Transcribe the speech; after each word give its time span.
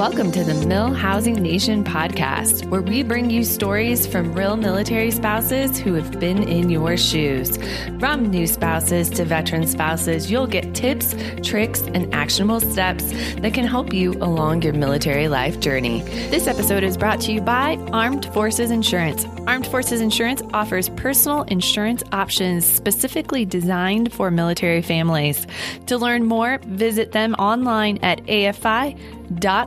Welcome 0.00 0.32
to 0.32 0.42
the 0.42 0.54
MilHousing 0.54 1.40
Nation 1.40 1.84
podcast, 1.84 2.66
where 2.70 2.80
we 2.80 3.02
bring 3.02 3.28
you 3.28 3.44
stories 3.44 4.06
from 4.06 4.32
real 4.32 4.56
military 4.56 5.10
spouses 5.10 5.78
who 5.78 5.92
have 5.92 6.18
been 6.18 6.42
in 6.42 6.70
your 6.70 6.96
shoes. 6.96 7.58
From 7.98 8.30
new 8.30 8.46
spouses 8.46 9.10
to 9.10 9.26
veteran 9.26 9.66
spouses, 9.66 10.30
you'll 10.30 10.46
get 10.46 10.74
tips, 10.74 11.14
tricks, 11.42 11.82
and 11.82 12.14
actionable 12.14 12.60
steps 12.60 13.04
that 13.42 13.52
can 13.52 13.66
help 13.66 13.92
you 13.92 14.12
along 14.22 14.62
your 14.62 14.72
military 14.72 15.28
life 15.28 15.60
journey. 15.60 16.00
This 16.30 16.46
episode 16.46 16.82
is 16.82 16.96
brought 16.96 17.20
to 17.20 17.32
you 17.32 17.42
by 17.42 17.76
Armed 17.92 18.24
Forces 18.32 18.70
Insurance. 18.70 19.26
Armed 19.46 19.66
Forces 19.66 20.00
Insurance 20.00 20.40
offers 20.54 20.88
personal 20.88 21.42
insurance 21.42 22.02
options 22.12 22.64
specifically 22.64 23.44
designed 23.44 24.14
for 24.14 24.30
military 24.30 24.80
families. 24.80 25.46
To 25.88 25.98
learn 25.98 26.24
more, 26.24 26.58
visit 26.64 27.12
them 27.12 27.34
online 27.34 27.98
at 27.98 28.24
AFI 28.24 28.98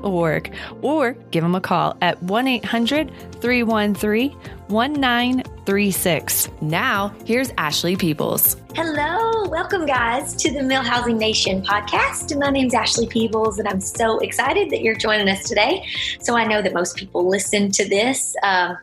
org 0.03 0.53
or 0.81 1.13
give 1.31 1.43
them 1.43 1.55
a 1.55 1.61
call 1.61 1.97
at 2.01 2.21
1 2.23 2.47
800 2.47 3.11
313 3.41 4.31
1936. 4.67 6.49
Now, 6.61 7.13
here's 7.25 7.51
Ashley 7.57 7.95
Peebles. 7.95 8.57
Hello, 8.75 9.47
welcome 9.49 9.85
guys 9.85 10.35
to 10.37 10.51
the 10.51 10.59
MilHousing 10.59 11.17
Nation 11.17 11.61
podcast. 11.61 12.37
My 12.39 12.49
name's 12.49 12.73
Ashley 12.73 13.07
Peebles, 13.07 13.59
and 13.59 13.67
I'm 13.67 13.81
so 13.81 14.17
excited 14.19 14.69
that 14.71 14.81
you're 14.81 14.95
joining 14.95 15.29
us 15.29 15.43
today. 15.43 15.85
So, 16.21 16.35
I 16.35 16.45
know 16.45 16.61
that 16.61 16.73
most 16.73 16.95
people 16.95 17.27
listen 17.29 17.71
to 17.71 17.87
this. 17.87 18.35
Uh, 18.43 18.75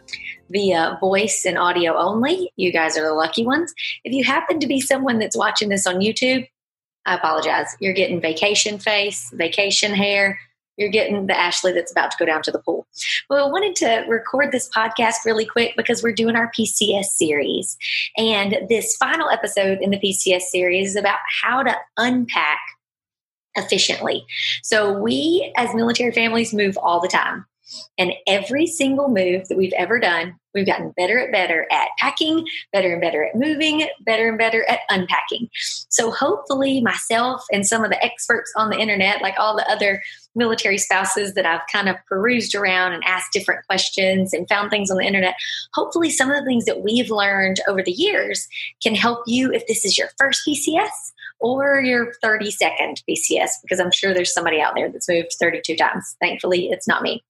via 0.51 0.99
voice 1.01 1.45
and 1.47 1.57
audio 1.57 1.97
only. 1.97 2.53
You 2.57 2.73
guys 2.73 2.99
are 2.99 3.05
the 3.05 3.15
lucky 3.15 3.47
ones. 3.47 3.73
If 4.03 4.13
you 4.13 4.25
happen 4.25 4.59
to 4.59 4.67
be 4.67 4.81
someone 4.81 5.21
that's 5.21 5.37
watching 5.37 5.69
this 5.69 5.87
on 5.87 6.01
YouTube, 6.01 6.49
I 7.07 7.15
apologize. 7.15 7.77
You're 7.79 7.95
getting 7.95 8.21
vacation 8.21 8.79
face, 8.79 9.31
vacation 9.33 9.95
hair, 9.95 10.41
you're 10.81 10.89
getting 10.89 11.27
the 11.27 11.39
Ashley 11.39 11.73
that's 11.73 11.93
about 11.93 12.11
to 12.11 12.17
go 12.19 12.25
down 12.25 12.43
to 12.43 12.51
the 12.51 12.59
pool. 12.59 12.87
Well, 13.29 13.47
I 13.47 13.51
wanted 13.51 13.77
to 13.77 14.05
record 14.09 14.51
this 14.51 14.69
podcast 14.71 15.27
really 15.27 15.45
quick 15.45 15.75
because 15.77 16.03
we're 16.03 16.13
doing 16.13 16.35
our 16.35 16.51
PCS 16.59 17.05
series. 17.05 17.77
And 18.17 18.57
this 18.69 18.97
final 18.97 19.29
episode 19.29 19.79
in 19.81 19.91
the 19.91 19.99
PCS 19.99 20.43
series 20.43 20.91
is 20.91 20.97
about 20.97 21.19
how 21.43 21.63
to 21.63 21.77
unpack 21.99 22.59
efficiently. 23.57 24.25
So, 24.63 24.99
we 24.99 25.53
as 25.57 25.75
military 25.75 26.13
families 26.13 26.55
move 26.55 26.79
all 26.79 27.01
the 27.01 27.09
time. 27.09 27.45
And 27.99 28.15
every 28.27 28.67
single 28.67 29.09
move 29.09 29.47
that 29.49 29.59
we've 29.59 29.75
ever 29.75 30.01
done, 30.01 30.40
we've 30.55 30.67
gotten 30.67 30.91
better 30.97 31.19
and 31.19 31.33
better 31.33 31.67
at 31.71 31.89
packing, 31.99 32.45
better 32.73 32.93
and 32.93 33.01
better 33.01 33.25
at 33.25 33.35
moving, 33.35 33.89
better 34.01 34.29
and 34.29 34.39
better 34.39 34.65
at 34.69 34.81
unpacking. 34.89 35.49
So 35.89 36.11
hopefully, 36.11 36.81
myself 36.81 37.45
and 37.53 37.67
some 37.67 37.85
of 37.85 37.91
the 37.91 38.03
experts 38.05 38.53
on 38.57 38.71
the 38.71 38.79
internet, 38.79 39.23
like 39.23 39.35
all 39.39 39.57
the 39.57 39.69
other 39.71 40.03
military 40.35 40.79
spouses 40.79 41.35
that 41.35 41.47
I've 41.47 41.67
kind 41.73 41.89
of 41.89 41.97
perused 42.09 42.55
around 42.55 42.93
and 42.93 43.03
asked 43.05 43.33
different 43.33 43.67
questions 43.67 44.33
and 44.33 44.49
found 44.49 44.71
things 44.71 44.91
on 44.91 44.97
the 44.97 45.07
internet, 45.07 45.35
hopefully, 45.75 46.11
some 46.11 46.31
of 46.31 46.37
the 46.37 46.47
things 46.47 46.65
that 46.67 46.83
we've 46.83 47.11
learned 47.11 47.61
over 47.69 47.83
the 47.83 47.93
years 47.93 48.49
can 48.83 48.95
help 48.95 49.25
you 49.27 49.53
if 49.53 49.67
this 49.67 49.85
is 49.85 49.99
your 49.99 50.09
first 50.19 50.43
PCS 50.47 51.13
or 51.41 51.81
your 51.81 52.13
32nd 52.23 53.03
PCS, 53.09 53.51
because 53.63 53.81
I'm 53.81 53.93
sure 53.93 54.13
there's 54.13 54.33
somebody 54.33 54.61
out 54.61 54.75
there 54.75 54.91
that's 54.91 55.09
moved 55.09 55.35
32 55.39 55.77
times. 55.77 56.17
Thankfully, 56.21 56.69
it's 56.71 56.87
not 56.87 57.03
me. 57.03 57.25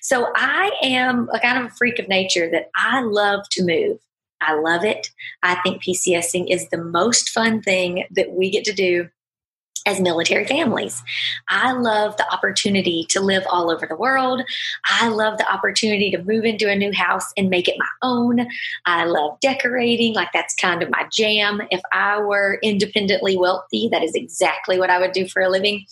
So 0.00 0.32
I 0.34 0.72
am 0.82 1.28
a 1.32 1.38
kind 1.38 1.58
of 1.58 1.66
a 1.66 1.74
freak 1.74 1.98
of 1.98 2.08
nature 2.08 2.50
that 2.50 2.70
I 2.76 3.02
love 3.02 3.40
to 3.52 3.64
move. 3.64 3.98
I 4.40 4.54
love 4.54 4.84
it. 4.84 5.08
I 5.42 5.54
think 5.62 5.82
PCSing 5.82 6.52
is 6.52 6.68
the 6.68 6.82
most 6.82 7.30
fun 7.30 7.62
thing 7.62 8.04
that 8.10 8.32
we 8.32 8.50
get 8.50 8.64
to 8.64 8.72
do 8.72 9.08
as 9.86 10.00
military 10.00 10.46
families. 10.46 11.02
I 11.48 11.72
love 11.72 12.16
the 12.16 12.30
opportunity 12.32 13.06
to 13.10 13.20
live 13.20 13.44
all 13.48 13.70
over 13.70 13.86
the 13.86 13.96
world. 13.96 14.42
I 14.86 15.08
love 15.08 15.38
the 15.38 15.52
opportunity 15.52 16.10
to 16.10 16.22
move 16.22 16.44
into 16.44 16.70
a 16.70 16.76
new 16.76 16.92
house 16.92 17.32
and 17.36 17.50
make 17.50 17.68
it 17.68 17.78
my 17.78 17.88
own. 18.02 18.46
I 18.86 19.04
love 19.04 19.40
decorating, 19.40 20.14
like 20.14 20.28
that's 20.32 20.54
kind 20.54 20.82
of 20.82 20.90
my 20.90 21.06
jam. 21.10 21.62
If 21.70 21.80
I 21.92 22.20
were 22.20 22.58
independently 22.62 23.36
wealthy, 23.36 23.88
that 23.90 24.02
is 24.02 24.14
exactly 24.14 24.78
what 24.78 24.90
I 24.90 24.98
would 24.98 25.12
do 25.12 25.28
for 25.28 25.42
a 25.42 25.48
living. 25.48 25.84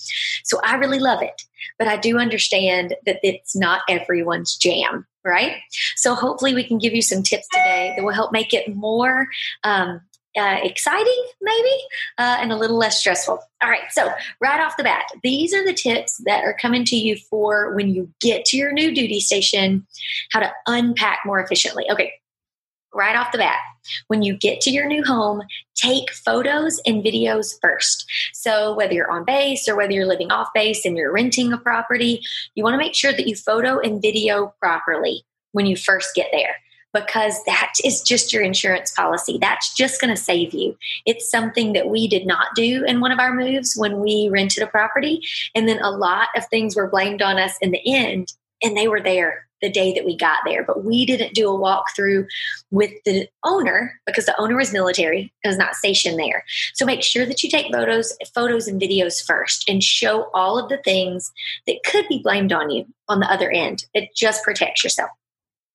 So 0.45 0.61
I 0.65 0.77
really 0.77 0.99
love 0.99 1.23
it. 1.23 1.43
But 1.79 1.89
I 1.89 1.97
do 1.97 2.19
understand 2.19 2.95
that 3.07 3.21
it's 3.23 3.57
not 3.57 3.83
everyone's 3.89 4.57
jam 4.57 5.07
right? 5.25 5.57
So 5.97 6.15
hopefully 6.15 6.55
we 6.55 6.65
can 6.65 6.79
give 6.79 6.95
you 6.95 7.03
some 7.03 7.23
tips 7.23 7.47
today 7.53 7.93
that 7.95 8.03
will 8.03 8.15
help 8.15 8.33
make 8.33 8.55
it 8.55 8.75
more 8.75 9.27
um, 9.65 10.01
uh, 10.41 10.59
exciting, 10.63 11.25
maybe, 11.43 11.77
uh, 12.17 12.39
and 12.41 12.51
a 12.51 12.57
little 12.57 12.79
less 12.79 12.99
stressful. 12.99 13.39
All 13.63 13.69
right, 13.69 13.91
so 13.91 14.11
right 14.41 14.61
off 14.61 14.79
the 14.79 14.83
bat, 14.83 15.05
these 15.23 15.53
are 15.53 15.65
the 15.65 15.75
tips 15.75 16.21
that 16.25 16.45
are 16.45 16.57
coming 16.61 16.85
to 16.87 16.97
you 16.97 17.17
for 17.17 17.75
when 17.75 17.89
you 17.89 18.11
get 18.21 18.47
to 18.47 18.57
your 18.57 18.73
new 18.73 18.95
duty 18.95 19.21
station, 19.21 19.87
how 20.33 20.41
to 20.41 20.51
unpack 20.67 21.21
more 21.27 21.41
efficiently. 21.41 21.85
Okay, 21.91 22.13
right 22.95 23.17
off 23.17 23.33
the 23.33 23.39
bat, 23.39 23.59
when 24.07 24.23
you 24.23 24.35
get 24.35 24.63
to 24.63 24.71
your 24.71 24.87
new 24.87 25.05
home, 25.05 25.43
take 25.75 26.11
photos 26.11 26.81
and 26.87 27.05
videos 27.05 27.55
first. 27.61 28.07
So, 28.33 28.75
whether 28.75 28.95
you're 28.95 29.11
on 29.11 29.27
base 29.27 29.69
or 29.69 29.77
whether 29.77 29.93
you're 29.93 30.07
living 30.07 30.33
off 30.33 30.49
base 30.55 30.87
and 30.87 30.97
you're 30.97 31.13
renting 31.13 31.53
a 31.53 31.59
property, 31.59 32.23
you 32.55 32.65
want 32.65 32.75
to 32.75 32.79
make 32.79 32.95
sure 32.95 33.13
that 33.13 33.29
you 33.29 33.37
photo 33.37 33.79
and 33.79 34.01
video 34.01 34.55
properly 34.59 35.23
when 35.53 35.67
you 35.67 35.77
first 35.77 36.15
get 36.15 36.29
there 36.33 36.57
because 36.93 37.43
that 37.45 37.73
is 37.85 38.03
just 38.03 38.33
your 38.33 38.43
insurance 38.43 38.91
policy. 38.93 39.39
That's 39.41 39.75
just 39.75 40.01
going 40.01 40.15
to 40.15 40.21
save 40.21 40.53
you. 40.53 40.77
It's 41.07 41.31
something 41.31 41.73
that 41.73 41.89
we 41.89 42.09
did 42.09 42.27
not 42.27 42.49
do 42.55 42.85
in 42.87 43.01
one 43.01 43.13
of 43.13 43.19
our 43.21 43.35
moves 43.35 43.75
when 43.77 44.01
we 44.01 44.29
rented 44.31 44.63
a 44.63 44.67
property. 44.67 45.23
And 45.55 45.69
then 45.69 45.81
a 45.81 45.91
lot 45.91 46.29
of 46.37 46.47
things 46.47 46.77
were 46.77 46.89
blamed 46.89 47.23
on 47.23 47.39
us 47.39 47.57
in 47.61 47.71
the 47.71 47.83
end, 47.87 48.33
and 48.63 48.77
they 48.77 48.89
were 48.89 49.01
there 49.01 49.47
the 49.63 49.71
day 49.71 49.93
that 49.93 50.05
we 50.05 50.17
got 50.17 50.39
there. 50.45 50.65
But 50.65 50.85
we 50.85 51.05
didn't 51.05 51.35
do 51.35 51.49
a 51.49 51.59
walkthrough 51.59 52.27
with 52.71 52.93
the 53.05 53.29
owner 53.45 54.01
because 54.07 54.27
the 54.27 54.41
owner 54.41 54.57
was 54.57 54.73
military 54.73 55.33
and 55.45 55.51
was 55.51 55.59
not 55.59 55.75
stationed 55.75 56.19
there. 56.19 56.45
So 56.75 56.87
make 56.87 57.03
sure 57.03 57.27
that 57.27 57.43
you 57.43 57.51
take 57.51 57.73
photos, 57.73 58.17
photos 58.35 58.67
and 58.67 58.81
videos 58.81 59.25
first 59.25 59.69
and 59.69 59.83
show 59.83 60.31
all 60.35 60.59
of 60.59 60.69
the 60.71 60.79
things 60.79 61.31
that 61.67 61.81
could 61.85 62.07
be 62.09 62.23
blamed 62.23 62.53
on 62.53 62.71
you 62.71 62.87
on 63.09 63.21
the 63.21 63.31
other 63.31 63.51
end. 63.51 63.85
It 63.93 64.09
just 64.17 64.43
protects 64.45 64.83
yourself. 64.83 65.11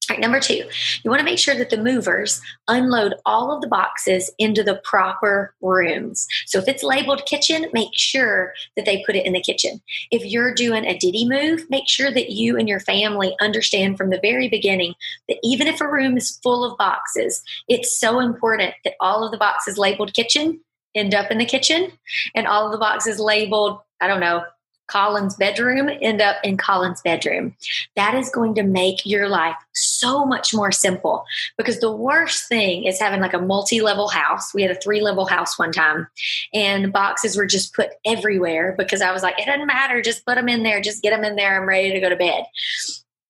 All 0.07 0.15
right, 0.15 0.21
number 0.21 0.39
two, 0.39 0.63
you 1.03 1.09
want 1.09 1.19
to 1.19 1.25
make 1.25 1.39
sure 1.39 1.55
that 1.55 1.71
the 1.71 1.81
movers 1.81 2.39
unload 2.67 3.15
all 3.25 3.51
of 3.51 3.61
the 3.61 3.67
boxes 3.67 4.29
into 4.37 4.61
the 4.61 4.79
proper 4.83 5.55
rooms. 5.61 6.27
So 6.45 6.59
if 6.59 6.67
it's 6.67 6.83
labeled 6.83 7.25
kitchen, 7.25 7.67
make 7.73 7.89
sure 7.93 8.53
that 8.75 8.85
they 8.85 9.03
put 9.03 9.15
it 9.15 9.25
in 9.25 9.33
the 9.33 9.41
kitchen. 9.41 9.81
If 10.11 10.23
you're 10.23 10.53
doing 10.53 10.85
a 10.85 10.95
DITY 10.95 11.27
move, 11.27 11.65
make 11.71 11.87
sure 11.87 12.11
that 12.11 12.29
you 12.29 12.55
and 12.55 12.69
your 12.69 12.79
family 12.81 13.35
understand 13.41 13.97
from 13.97 14.11
the 14.11 14.19
very 14.21 14.47
beginning 14.47 14.93
that 15.27 15.39
even 15.41 15.65
if 15.65 15.81
a 15.81 15.91
room 15.91 16.17
is 16.17 16.39
full 16.43 16.63
of 16.63 16.77
boxes, 16.77 17.41
it's 17.67 17.99
so 17.99 18.19
important 18.19 18.75
that 18.83 18.93
all 18.99 19.25
of 19.25 19.31
the 19.31 19.39
boxes 19.39 19.79
labeled 19.79 20.13
kitchen 20.13 20.59
end 20.93 21.15
up 21.15 21.31
in 21.31 21.39
the 21.39 21.45
kitchen 21.45 21.91
and 22.35 22.45
all 22.45 22.67
of 22.67 22.71
the 22.71 22.77
boxes 22.77 23.19
labeled, 23.19 23.79
I 23.99 24.07
don't 24.07 24.19
know, 24.19 24.43
Colin's 24.87 25.35
bedroom 25.35 25.89
end 26.01 26.21
up 26.21 26.37
in 26.43 26.57
Colin's 26.57 27.01
bedroom. 27.01 27.55
That 27.95 28.15
is 28.15 28.29
going 28.29 28.55
to 28.55 28.63
make 28.63 29.05
your 29.05 29.27
life 29.27 29.55
so 29.73 30.25
much 30.25 30.53
more 30.53 30.71
simple 30.71 31.25
because 31.57 31.79
the 31.79 31.91
worst 31.91 32.47
thing 32.47 32.83
is 32.83 32.99
having 32.99 33.21
like 33.21 33.33
a 33.33 33.39
multi 33.39 33.81
level 33.81 34.07
house. 34.07 34.53
We 34.53 34.61
had 34.61 34.71
a 34.71 34.79
three 34.79 35.01
level 35.01 35.25
house 35.25 35.57
one 35.57 35.71
time 35.71 36.07
and 36.53 36.93
boxes 36.93 37.35
were 37.35 37.45
just 37.45 37.73
put 37.73 37.91
everywhere 38.05 38.75
because 38.77 39.01
I 39.01 39.11
was 39.11 39.23
like, 39.23 39.39
it 39.39 39.45
doesn't 39.45 39.67
matter, 39.67 40.01
just 40.01 40.25
put 40.25 40.35
them 40.35 40.49
in 40.49 40.63
there, 40.63 40.81
just 40.81 41.01
get 41.01 41.11
them 41.11 41.23
in 41.23 41.35
there. 41.35 41.59
I'm 41.59 41.67
ready 41.67 41.91
to 41.91 41.99
go 41.99 42.09
to 42.09 42.15
bed. 42.15 42.43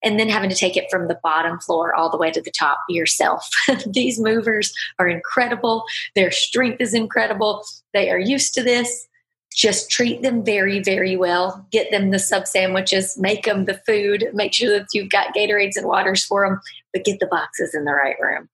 And 0.03 0.19
then 0.19 0.29
having 0.29 0.51
to 0.51 0.55
take 0.55 0.77
it 0.77 0.85
from 0.91 1.07
the 1.07 1.19
bottom 1.23 1.59
floor 1.59 1.95
all 1.95 2.11
the 2.11 2.17
way 2.17 2.29
to 2.29 2.41
the 2.41 2.51
top 2.51 2.77
yourself. 2.89 3.49
These 3.87 4.19
movers 4.19 4.71
are 4.99 5.07
incredible. 5.07 5.83
Their 6.13 6.29
strength 6.29 6.79
is 6.79 6.93
incredible. 6.93 7.63
They 7.93 8.11
are 8.11 8.19
used 8.19 8.53
to 8.53 8.61
this 8.61 9.07
just 9.53 9.89
treat 9.89 10.21
them 10.21 10.43
very, 10.43 10.81
very 10.81 11.15
well. 11.15 11.65
Get 11.71 11.91
them 11.91 12.11
the 12.11 12.19
sub 12.19 12.47
sandwiches, 12.47 13.17
make 13.17 13.45
them 13.45 13.65
the 13.65 13.81
food, 13.85 14.29
make 14.33 14.53
sure 14.53 14.77
that 14.77 14.87
you've 14.93 15.09
got 15.09 15.33
Gatorades 15.33 15.77
and 15.77 15.87
waters 15.87 16.25
for 16.25 16.47
them, 16.47 16.59
but 16.93 17.05
get 17.05 17.19
the 17.19 17.27
boxes 17.27 17.73
in 17.73 17.85
the 17.85 17.93
right 17.93 18.17
room. 18.21 18.49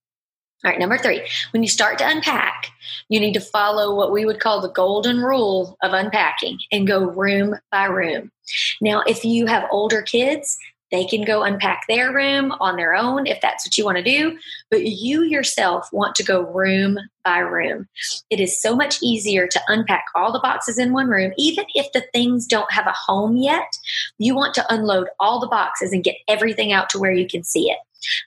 All 0.63 0.69
right, 0.69 0.79
number 0.79 0.99
three, 0.99 1.27
when 1.51 1.63
you 1.63 1.69
start 1.69 1.97
to 1.97 2.07
unpack, 2.07 2.67
you 3.09 3.19
need 3.19 3.33
to 3.33 3.39
follow 3.39 3.95
what 3.95 4.11
we 4.11 4.25
would 4.25 4.39
call 4.39 4.61
the 4.61 4.69
golden 4.69 5.17
rule 5.17 5.75
of 5.81 5.93
unpacking 5.93 6.59
and 6.71 6.85
go 6.85 7.09
room 7.09 7.55
by 7.71 7.85
room. 7.85 8.31
Now, 8.79 9.01
if 9.07 9.25
you 9.25 9.47
have 9.47 9.67
older 9.71 10.03
kids, 10.03 10.55
they 10.91 11.05
can 11.05 11.23
go 11.23 11.43
unpack 11.43 11.83
their 11.87 12.13
room 12.13 12.51
on 12.59 12.75
their 12.75 12.93
own 12.93 13.25
if 13.25 13.39
that's 13.41 13.65
what 13.65 13.77
you 13.77 13.85
want 13.85 13.97
to 13.97 14.03
do, 14.03 14.37
but 14.69 14.85
you 14.85 15.23
yourself 15.23 15.87
want 15.91 16.15
to 16.15 16.23
go 16.23 16.41
room 16.41 16.97
by 17.23 17.39
room. 17.39 17.87
It 18.29 18.39
is 18.39 18.61
so 18.61 18.75
much 18.75 19.01
easier 19.01 19.47
to 19.47 19.61
unpack 19.67 20.05
all 20.15 20.31
the 20.31 20.39
boxes 20.39 20.77
in 20.77 20.93
one 20.93 21.07
room, 21.07 21.31
even 21.37 21.65
if 21.75 21.91
the 21.93 22.03
things 22.13 22.45
don't 22.45 22.71
have 22.71 22.87
a 22.87 22.93
home 22.93 23.37
yet. 23.37 23.71
You 24.17 24.35
want 24.35 24.53
to 24.55 24.73
unload 24.73 25.07
all 25.19 25.39
the 25.39 25.47
boxes 25.47 25.93
and 25.93 26.03
get 26.03 26.17
everything 26.27 26.71
out 26.71 26.89
to 26.91 26.99
where 26.99 27.13
you 27.13 27.27
can 27.27 27.43
see 27.43 27.69
it. 27.69 27.77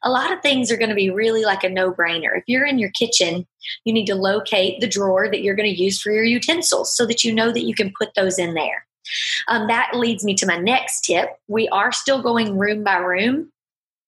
A 0.05 0.11
lot 0.11 0.33
of 0.33 0.41
things 0.41 0.71
are 0.71 0.77
going 0.77 0.91
to 0.91 0.95
be 0.95 1.11
really 1.11 1.45
like 1.45 1.65
a 1.65 1.69
no 1.69 1.93
brainer. 1.93 2.37
If 2.37 2.45
you're 2.47 2.65
in 2.65 2.79
your 2.79 2.91
kitchen, 2.91 3.47
you 3.85 3.93
need 3.93 4.07
to 4.07 4.15
locate 4.15 4.81
the 4.81 4.87
drawer 4.87 5.29
that 5.29 5.43
you're 5.43 5.57
going 5.57 5.73
to 5.73 5.83
use 5.83 6.01
for 6.01 6.13
your 6.13 6.25
utensils 6.25 6.97
so 6.97 7.05
that 7.07 7.25
you 7.25 7.35
know 7.35 7.51
that 7.53 7.65
you 7.65 7.75
can 7.75 7.93
put 7.99 8.15
those 8.15 8.39
in 8.39 8.55
there. 8.55 8.87
Um, 9.49 9.67
that 9.69 9.91
leads 9.95 10.25
me 10.25 10.35
to 10.37 10.47
my 10.47 10.57
next 10.57 11.03
tip. 11.03 11.31
We 11.49 11.69
are 11.69 11.93
still 11.93 12.23
going 12.23 12.59
room 12.59 12.85
by 12.85 12.97
room, 12.97 13.51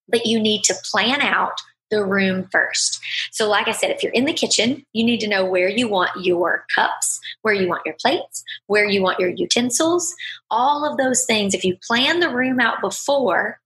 but 0.07 0.25
you 0.25 0.39
need 0.39 0.63
to 0.63 0.75
plan 0.91 1.21
out 1.21 1.59
the 1.89 2.03
room 2.03 2.47
first. 2.51 2.99
So, 3.31 3.49
like 3.49 3.67
I 3.67 3.71
said, 3.71 3.91
if 3.91 4.03
you're 4.03 4.11
in 4.11 4.25
the 4.25 4.33
kitchen, 4.33 4.85
you 4.93 5.05
need 5.05 5.19
to 5.21 5.27
know 5.27 5.45
where 5.45 5.69
you 5.69 5.87
want 5.87 6.11
your 6.21 6.65
cups, 6.73 7.19
where 7.41 7.53
you 7.53 7.67
want 7.67 7.83
your 7.85 7.95
plates, 8.01 8.43
where 8.67 8.85
you 8.85 9.01
want 9.01 9.19
your 9.19 9.29
utensils, 9.29 10.13
all 10.51 10.89
of 10.89 10.97
those 10.97 11.25
things. 11.25 11.53
If 11.53 11.63
you 11.63 11.77
plan 11.87 12.19
the 12.19 12.29
room 12.29 12.59
out 12.59 12.81
before, 12.81 13.59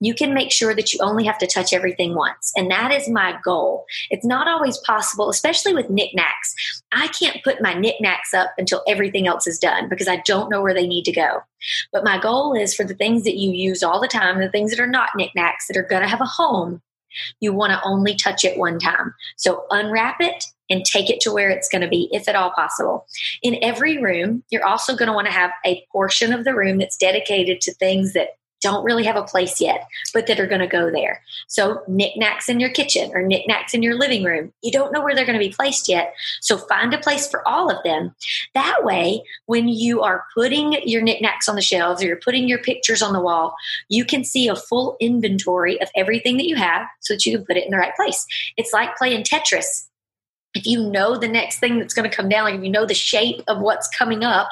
you 0.00 0.14
can 0.14 0.34
make 0.34 0.50
sure 0.50 0.74
that 0.74 0.92
you 0.92 1.00
only 1.02 1.24
have 1.24 1.38
to 1.38 1.46
touch 1.46 1.72
everything 1.72 2.14
once. 2.14 2.52
And 2.56 2.70
that 2.70 2.92
is 2.92 3.08
my 3.08 3.38
goal. 3.44 3.84
It's 4.10 4.24
not 4.24 4.48
always 4.48 4.78
possible, 4.78 5.30
especially 5.30 5.74
with 5.74 5.90
knickknacks. 5.90 6.54
I 6.92 7.08
can't 7.08 7.42
put 7.44 7.62
my 7.62 7.74
knickknacks 7.74 8.34
up 8.34 8.50
until 8.58 8.82
everything 8.88 9.26
else 9.26 9.46
is 9.46 9.58
done 9.58 9.88
because 9.88 10.08
I 10.08 10.22
don't 10.26 10.50
know 10.50 10.62
where 10.62 10.74
they 10.74 10.86
need 10.86 11.04
to 11.04 11.12
go. 11.12 11.40
But 11.92 12.04
my 12.04 12.18
goal 12.18 12.54
is 12.54 12.74
for 12.74 12.84
the 12.84 12.94
things 12.94 13.24
that 13.24 13.36
you 13.36 13.50
use 13.50 13.82
all 13.82 14.00
the 14.00 14.08
time, 14.08 14.40
the 14.40 14.50
things 14.50 14.70
that 14.70 14.80
are 14.80 14.86
not 14.86 15.10
knickknacks 15.14 15.66
that 15.68 15.76
are 15.76 15.82
going 15.82 16.02
to 16.02 16.08
have 16.08 16.20
a 16.20 16.26
home, 16.26 16.82
you 17.40 17.52
want 17.52 17.72
to 17.72 17.80
only 17.84 18.14
touch 18.14 18.44
it 18.44 18.58
one 18.58 18.78
time. 18.78 19.14
So 19.36 19.64
unwrap 19.70 20.20
it 20.20 20.44
and 20.68 20.84
take 20.84 21.10
it 21.10 21.20
to 21.20 21.32
where 21.32 21.50
it's 21.50 21.68
going 21.68 21.82
to 21.82 21.88
be, 21.88 22.08
if 22.12 22.28
at 22.28 22.36
all 22.36 22.52
possible. 22.52 23.06
In 23.42 23.58
every 23.62 23.98
room, 23.98 24.44
you're 24.50 24.64
also 24.64 24.96
going 24.96 25.08
to 25.08 25.12
want 25.12 25.26
to 25.26 25.32
have 25.32 25.50
a 25.66 25.84
portion 25.90 26.32
of 26.32 26.44
the 26.44 26.54
room 26.54 26.78
that's 26.78 26.96
dedicated 26.96 27.60
to 27.62 27.74
things 27.74 28.12
that 28.12 28.36
don't 28.60 28.84
really 28.84 29.04
have 29.04 29.16
a 29.16 29.22
place 29.22 29.60
yet, 29.60 29.86
but 30.12 30.26
that 30.26 30.38
are 30.38 30.46
going 30.46 30.60
to 30.60 30.66
go 30.66 30.90
there. 30.90 31.22
So, 31.48 31.82
knickknacks 31.88 32.48
in 32.48 32.60
your 32.60 32.70
kitchen 32.70 33.10
or 33.14 33.22
knickknacks 33.22 33.74
in 33.74 33.82
your 33.82 33.96
living 33.96 34.24
room, 34.24 34.52
you 34.62 34.70
don't 34.70 34.92
know 34.92 35.02
where 35.02 35.14
they're 35.14 35.26
going 35.26 35.38
to 35.38 35.44
be 35.44 35.52
placed 35.52 35.88
yet. 35.88 36.14
So, 36.40 36.58
find 36.58 36.92
a 36.92 36.98
place 36.98 37.28
for 37.28 37.46
all 37.48 37.70
of 37.70 37.82
them. 37.82 38.14
That 38.54 38.84
way, 38.84 39.22
when 39.46 39.68
you 39.68 40.02
are 40.02 40.24
putting 40.34 40.76
your 40.86 41.02
knickknacks 41.02 41.48
on 41.48 41.56
the 41.56 41.62
shelves 41.62 42.02
or 42.02 42.06
you're 42.06 42.16
putting 42.16 42.48
your 42.48 42.58
pictures 42.58 43.02
on 43.02 43.12
the 43.12 43.20
wall, 43.20 43.54
you 43.88 44.04
can 44.04 44.24
see 44.24 44.48
a 44.48 44.56
full 44.56 44.96
inventory 45.00 45.80
of 45.80 45.88
everything 45.96 46.36
that 46.36 46.46
you 46.46 46.56
have 46.56 46.86
so 47.00 47.14
that 47.14 47.24
you 47.24 47.36
can 47.36 47.46
put 47.46 47.56
it 47.56 47.64
in 47.64 47.70
the 47.70 47.78
right 47.78 47.94
place. 47.96 48.26
It's 48.56 48.72
like 48.72 48.96
playing 48.96 49.24
Tetris. 49.24 49.86
If 50.54 50.66
you 50.66 50.90
know 50.90 51.16
the 51.16 51.28
next 51.28 51.60
thing 51.60 51.78
that's 51.78 51.94
going 51.94 52.10
to 52.10 52.14
come 52.14 52.28
down, 52.28 52.44
like 52.44 52.56
if 52.56 52.64
you 52.64 52.70
know 52.70 52.84
the 52.84 52.94
shape 52.94 53.42
of 53.46 53.60
what's 53.60 53.88
coming 53.96 54.24
up, 54.24 54.48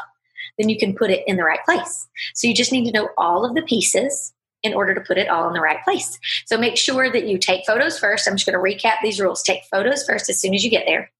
then 0.59 0.69
you 0.69 0.79
can 0.79 0.95
put 0.95 1.11
it 1.11 1.25
in 1.27 1.37
the 1.37 1.45
right 1.45 1.65
place. 1.65 2.07
So 2.35 2.47
you 2.47 2.55
just 2.55 2.73
need 2.73 2.85
to 2.87 2.93
know 2.93 3.09
all 3.17 3.45
of 3.45 3.55
the 3.55 3.63
pieces 3.63 4.33
in 4.63 4.75
order 4.75 4.95
to 4.95 5.01
put 5.01 5.19
it 5.19 5.29
all 5.29 5.47
in 5.47 5.55
the 5.55 5.61
right 5.61 5.83
place. 5.85 6.19
So 6.47 6.59
make 6.59 6.77
sure 6.77 7.11
that 7.11 7.27
you 7.27 7.39
take 7.39 7.65
photos 7.65 7.99
first. 7.99 8.27
I'm 8.27 8.37
just 8.37 8.51
going 8.51 8.59
to 8.59 8.87
recap 8.87 8.97
these 9.03 9.21
rules. 9.21 9.43
Take 9.43 9.63
photos 9.71 10.05
first 10.05 10.29
as 10.29 10.41
soon 10.41 10.55
as 10.55 10.65
you 10.65 10.71
get 10.71 10.85
there. 10.87 11.11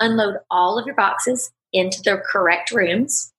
Unload 0.00 0.38
all 0.50 0.78
of 0.78 0.86
your 0.86 0.96
boxes 0.96 1.50
into 1.72 2.02
the 2.02 2.20
correct 2.26 2.72
rooms. 2.72 3.32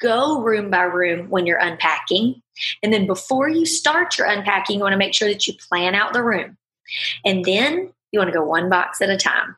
Go 0.00 0.40
room 0.40 0.70
by 0.70 0.82
room 0.82 1.28
when 1.28 1.46
you're 1.46 1.58
unpacking. 1.58 2.42
And 2.82 2.92
then 2.92 3.06
before 3.06 3.48
you 3.48 3.66
start 3.66 4.16
your 4.16 4.26
unpacking, 4.26 4.76
you 4.76 4.82
want 4.82 4.92
to 4.92 4.98
make 4.98 5.14
sure 5.14 5.28
that 5.28 5.46
you 5.46 5.54
plan 5.68 5.94
out 5.94 6.12
the 6.12 6.22
room. 6.22 6.56
And 7.24 7.44
then 7.44 7.92
you 8.12 8.20
want 8.20 8.28
to 8.28 8.36
go 8.36 8.44
one 8.44 8.70
box 8.70 9.00
at 9.02 9.10
a 9.10 9.16
time. 9.16 9.56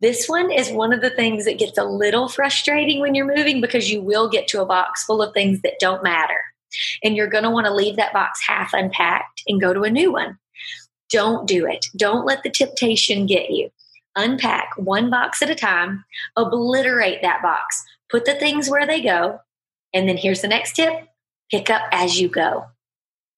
This 0.00 0.28
one 0.28 0.50
is 0.50 0.70
one 0.70 0.92
of 0.92 1.00
the 1.00 1.10
things 1.10 1.44
that 1.44 1.58
gets 1.58 1.78
a 1.78 1.84
little 1.84 2.28
frustrating 2.28 3.00
when 3.00 3.14
you're 3.14 3.34
moving 3.34 3.60
because 3.60 3.90
you 3.90 4.02
will 4.02 4.28
get 4.28 4.48
to 4.48 4.62
a 4.62 4.66
box 4.66 5.04
full 5.04 5.22
of 5.22 5.32
things 5.34 5.62
that 5.62 5.80
don't 5.80 6.02
matter. 6.02 6.40
And 7.02 7.16
you're 7.16 7.28
going 7.28 7.44
to 7.44 7.50
want 7.50 7.66
to 7.66 7.74
leave 7.74 7.96
that 7.96 8.12
box 8.12 8.40
half 8.46 8.72
unpacked 8.72 9.42
and 9.46 9.60
go 9.60 9.72
to 9.72 9.82
a 9.82 9.90
new 9.90 10.12
one. 10.12 10.38
Don't 11.10 11.46
do 11.46 11.66
it. 11.66 11.86
Don't 11.96 12.26
let 12.26 12.42
the 12.42 12.50
temptation 12.50 13.26
get 13.26 13.50
you. 13.50 13.70
Unpack 14.16 14.70
one 14.76 15.10
box 15.10 15.42
at 15.42 15.50
a 15.50 15.54
time, 15.54 16.04
obliterate 16.36 17.20
that 17.22 17.42
box, 17.42 17.82
put 18.10 18.24
the 18.24 18.34
things 18.34 18.70
where 18.70 18.86
they 18.86 19.00
go. 19.00 19.40
And 19.92 20.08
then 20.08 20.16
here's 20.16 20.42
the 20.42 20.48
next 20.48 20.74
tip 20.76 21.08
pick 21.50 21.68
up 21.68 21.82
as 21.92 22.20
you 22.20 22.28
go 22.28 22.64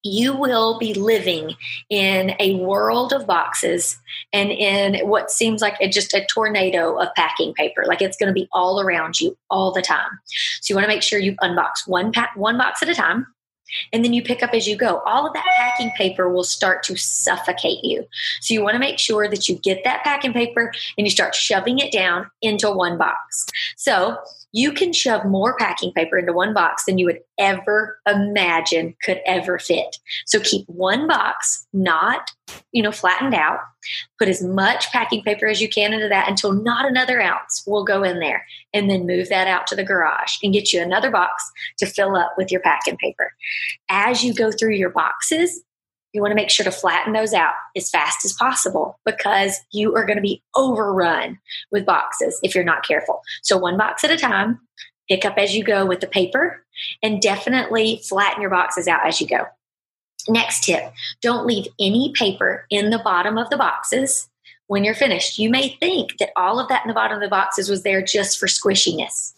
you 0.06 0.34
will 0.34 0.78
be 0.78 0.94
living 0.94 1.54
in 1.90 2.34
a 2.38 2.56
world 2.56 3.12
of 3.12 3.26
boxes 3.26 3.98
and 4.32 4.50
in 4.50 5.06
what 5.06 5.30
seems 5.30 5.60
like 5.60 5.76
a, 5.80 5.88
just 5.88 6.14
a 6.14 6.26
tornado 6.32 6.96
of 6.98 7.08
packing 7.14 7.52
paper. 7.54 7.84
Like 7.86 8.00
it's 8.00 8.16
going 8.16 8.28
to 8.28 8.34
be 8.34 8.48
all 8.52 8.80
around 8.80 9.20
you 9.20 9.36
all 9.50 9.72
the 9.72 9.82
time. 9.82 10.10
So 10.60 10.72
you 10.72 10.76
want 10.76 10.84
to 10.84 10.94
make 10.94 11.02
sure 11.02 11.18
you 11.18 11.36
unbox 11.36 11.86
one 11.86 12.12
pack, 12.12 12.32
one 12.36 12.56
box 12.56 12.82
at 12.82 12.88
a 12.88 12.94
time. 12.94 13.26
And 13.92 14.04
then 14.04 14.12
you 14.12 14.22
pick 14.22 14.44
up 14.44 14.54
as 14.54 14.68
you 14.68 14.76
go. 14.76 15.02
All 15.06 15.26
of 15.26 15.32
that 15.34 15.44
packing 15.56 15.90
paper 15.96 16.32
will 16.32 16.44
start 16.44 16.84
to 16.84 16.96
suffocate 16.96 17.82
you. 17.82 18.06
So 18.40 18.54
you 18.54 18.62
want 18.62 18.74
to 18.74 18.78
make 18.78 18.98
sure 18.98 19.28
that 19.28 19.48
you 19.48 19.56
get 19.56 19.82
that 19.82 20.04
packing 20.04 20.32
paper 20.32 20.72
and 20.96 21.06
you 21.06 21.10
start 21.10 21.34
shoving 21.34 21.80
it 21.80 21.92
down 21.92 22.30
into 22.42 22.70
one 22.70 22.96
box. 22.96 23.46
So 23.76 24.18
you 24.52 24.72
can 24.72 24.93
shove 24.93 25.25
more 25.25 25.56
packing 25.56 25.93
paper 25.93 26.19
into 26.19 26.32
one 26.32 26.54
box 26.54 26.84
than 26.84 26.98
you 26.98 27.06
would 27.06 27.20
ever 27.38 28.00
imagine 28.06 28.94
could 29.02 29.20
ever 29.26 29.58
fit. 29.58 29.96
So 30.25 30.40
keep 30.40 30.66
one 30.69 31.06
box 31.06 31.66
not, 31.72 32.31
you 32.72 32.82
know, 32.82 32.93
flattened 32.93 33.34
out. 33.34 33.60
Put 34.19 34.28
as 34.28 34.43
much 34.43 34.90
packing 34.93 35.22
paper 35.22 35.46
as 35.46 35.60
you 35.60 35.69
can 35.69 35.93
into 35.93 36.08
that 36.08 36.28
until 36.28 36.52
not 36.52 36.87
another 36.87 37.20
ounce 37.20 37.62
will 37.66 37.84
go 37.84 38.02
in 38.02 38.19
there. 38.19 38.44
And 38.72 38.88
then 38.88 39.06
move 39.06 39.28
that 39.28 39.48
out 39.48 39.66
to 39.69 39.76
the 39.76 39.84
garage 39.84 40.37
and 40.43 40.52
get 40.52 40.72
you 40.72 40.81
another 40.81 41.10
box 41.10 41.44
to 41.78 41.87
fill 41.87 42.16
up 42.16 42.34
with 42.37 42.50
your 42.50 42.60
packing 42.60 42.96
paper. 42.96 43.32
As 43.88 44.25
you 44.25 44.34
go 44.34 44.50
through 44.50 44.75
your 44.75 44.90
boxes, 44.90 45.62
you 46.16 46.22
want 46.22 46.32
to 46.32 46.36
make 46.36 46.50
sure 46.50 46.64
to 46.64 46.72
flatten 46.72 47.12
those 47.12 47.34
out 47.34 47.52
as 47.76 47.90
fast 47.90 48.24
as 48.24 48.32
possible 48.32 48.98
because 49.04 49.60
you 49.70 49.94
are 49.94 50.04
going 50.04 50.16
to 50.16 50.22
be 50.22 50.42
overrun 50.56 51.38
with 51.70 51.86
boxes 51.86 52.40
if 52.42 52.54
you're 52.54 52.64
not 52.64 52.84
careful. 52.84 53.20
So, 53.42 53.58
one 53.58 53.76
box 53.76 54.02
at 54.02 54.10
a 54.10 54.16
time, 54.16 54.58
pick 55.08 55.24
up 55.24 55.36
as 55.36 55.54
you 55.54 55.62
go 55.62 55.84
with 55.86 56.00
the 56.00 56.06
paper, 56.06 56.64
and 57.02 57.20
definitely 57.20 58.02
flatten 58.08 58.40
your 58.40 58.50
boxes 58.50 58.88
out 58.88 59.06
as 59.06 59.20
you 59.20 59.28
go. 59.28 59.44
Next 60.28 60.64
tip 60.64 60.92
don't 61.20 61.46
leave 61.46 61.68
any 61.78 62.12
paper 62.18 62.66
in 62.70 62.90
the 62.90 62.98
bottom 62.98 63.38
of 63.38 63.50
the 63.50 63.56
boxes 63.56 64.28
when 64.66 64.82
you're 64.82 64.94
finished. 64.94 65.38
You 65.38 65.50
may 65.50 65.76
think 65.78 66.18
that 66.18 66.30
all 66.34 66.58
of 66.58 66.68
that 66.68 66.82
in 66.82 66.88
the 66.88 66.94
bottom 66.94 67.16
of 67.16 67.22
the 67.22 67.28
boxes 67.28 67.68
was 67.68 67.82
there 67.82 68.02
just 68.02 68.38
for 68.38 68.46
squishiness 68.46 69.34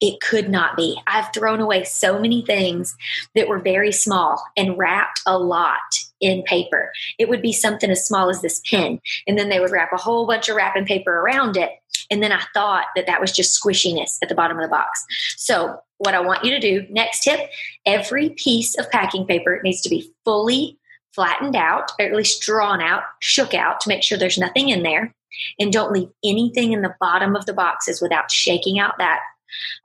it 0.00 0.20
could 0.20 0.48
not 0.48 0.76
be. 0.76 1.00
I've 1.06 1.32
thrown 1.32 1.60
away 1.60 1.84
so 1.84 2.18
many 2.18 2.44
things 2.44 2.96
that 3.34 3.48
were 3.48 3.58
very 3.58 3.92
small 3.92 4.42
and 4.56 4.76
wrapped 4.76 5.20
a 5.26 5.38
lot 5.38 5.80
in 6.20 6.42
paper. 6.44 6.92
It 7.18 7.28
would 7.28 7.42
be 7.42 7.52
something 7.52 7.90
as 7.90 8.06
small 8.06 8.28
as 8.28 8.42
this 8.42 8.60
pen, 8.68 9.00
and 9.26 9.38
then 9.38 9.48
they 9.48 9.60
would 9.60 9.70
wrap 9.70 9.92
a 9.92 9.98
whole 9.98 10.26
bunch 10.26 10.48
of 10.48 10.56
wrapping 10.56 10.86
paper 10.86 11.18
around 11.20 11.56
it. 11.56 11.70
And 12.10 12.22
then 12.22 12.32
I 12.32 12.42
thought 12.54 12.86
that 12.94 13.06
that 13.06 13.20
was 13.20 13.32
just 13.32 13.60
squishiness 13.60 14.18
at 14.22 14.28
the 14.28 14.34
bottom 14.34 14.58
of 14.58 14.62
the 14.62 14.68
box. 14.68 15.04
So, 15.36 15.78
what 15.98 16.14
I 16.14 16.20
want 16.20 16.44
you 16.44 16.50
to 16.50 16.60
do 16.60 16.86
next 16.90 17.22
tip 17.22 17.48
every 17.86 18.30
piece 18.30 18.78
of 18.78 18.90
packing 18.90 19.26
paper 19.26 19.60
needs 19.64 19.80
to 19.80 19.88
be 19.88 20.12
fully 20.24 20.78
flattened 21.14 21.56
out, 21.56 21.92
or 21.98 22.04
at 22.04 22.14
least 22.14 22.42
drawn 22.42 22.82
out, 22.82 23.02
shook 23.20 23.54
out 23.54 23.80
to 23.80 23.88
make 23.88 24.02
sure 24.02 24.18
there's 24.18 24.36
nothing 24.36 24.68
in 24.68 24.82
there. 24.82 25.14
And 25.58 25.72
don't 25.72 25.92
leave 25.92 26.08
anything 26.24 26.72
in 26.72 26.82
the 26.82 26.94
bottom 27.00 27.34
of 27.34 27.46
the 27.46 27.52
boxes 27.52 28.00
without 28.00 28.30
shaking 28.30 28.78
out 28.78 28.98
that 28.98 29.20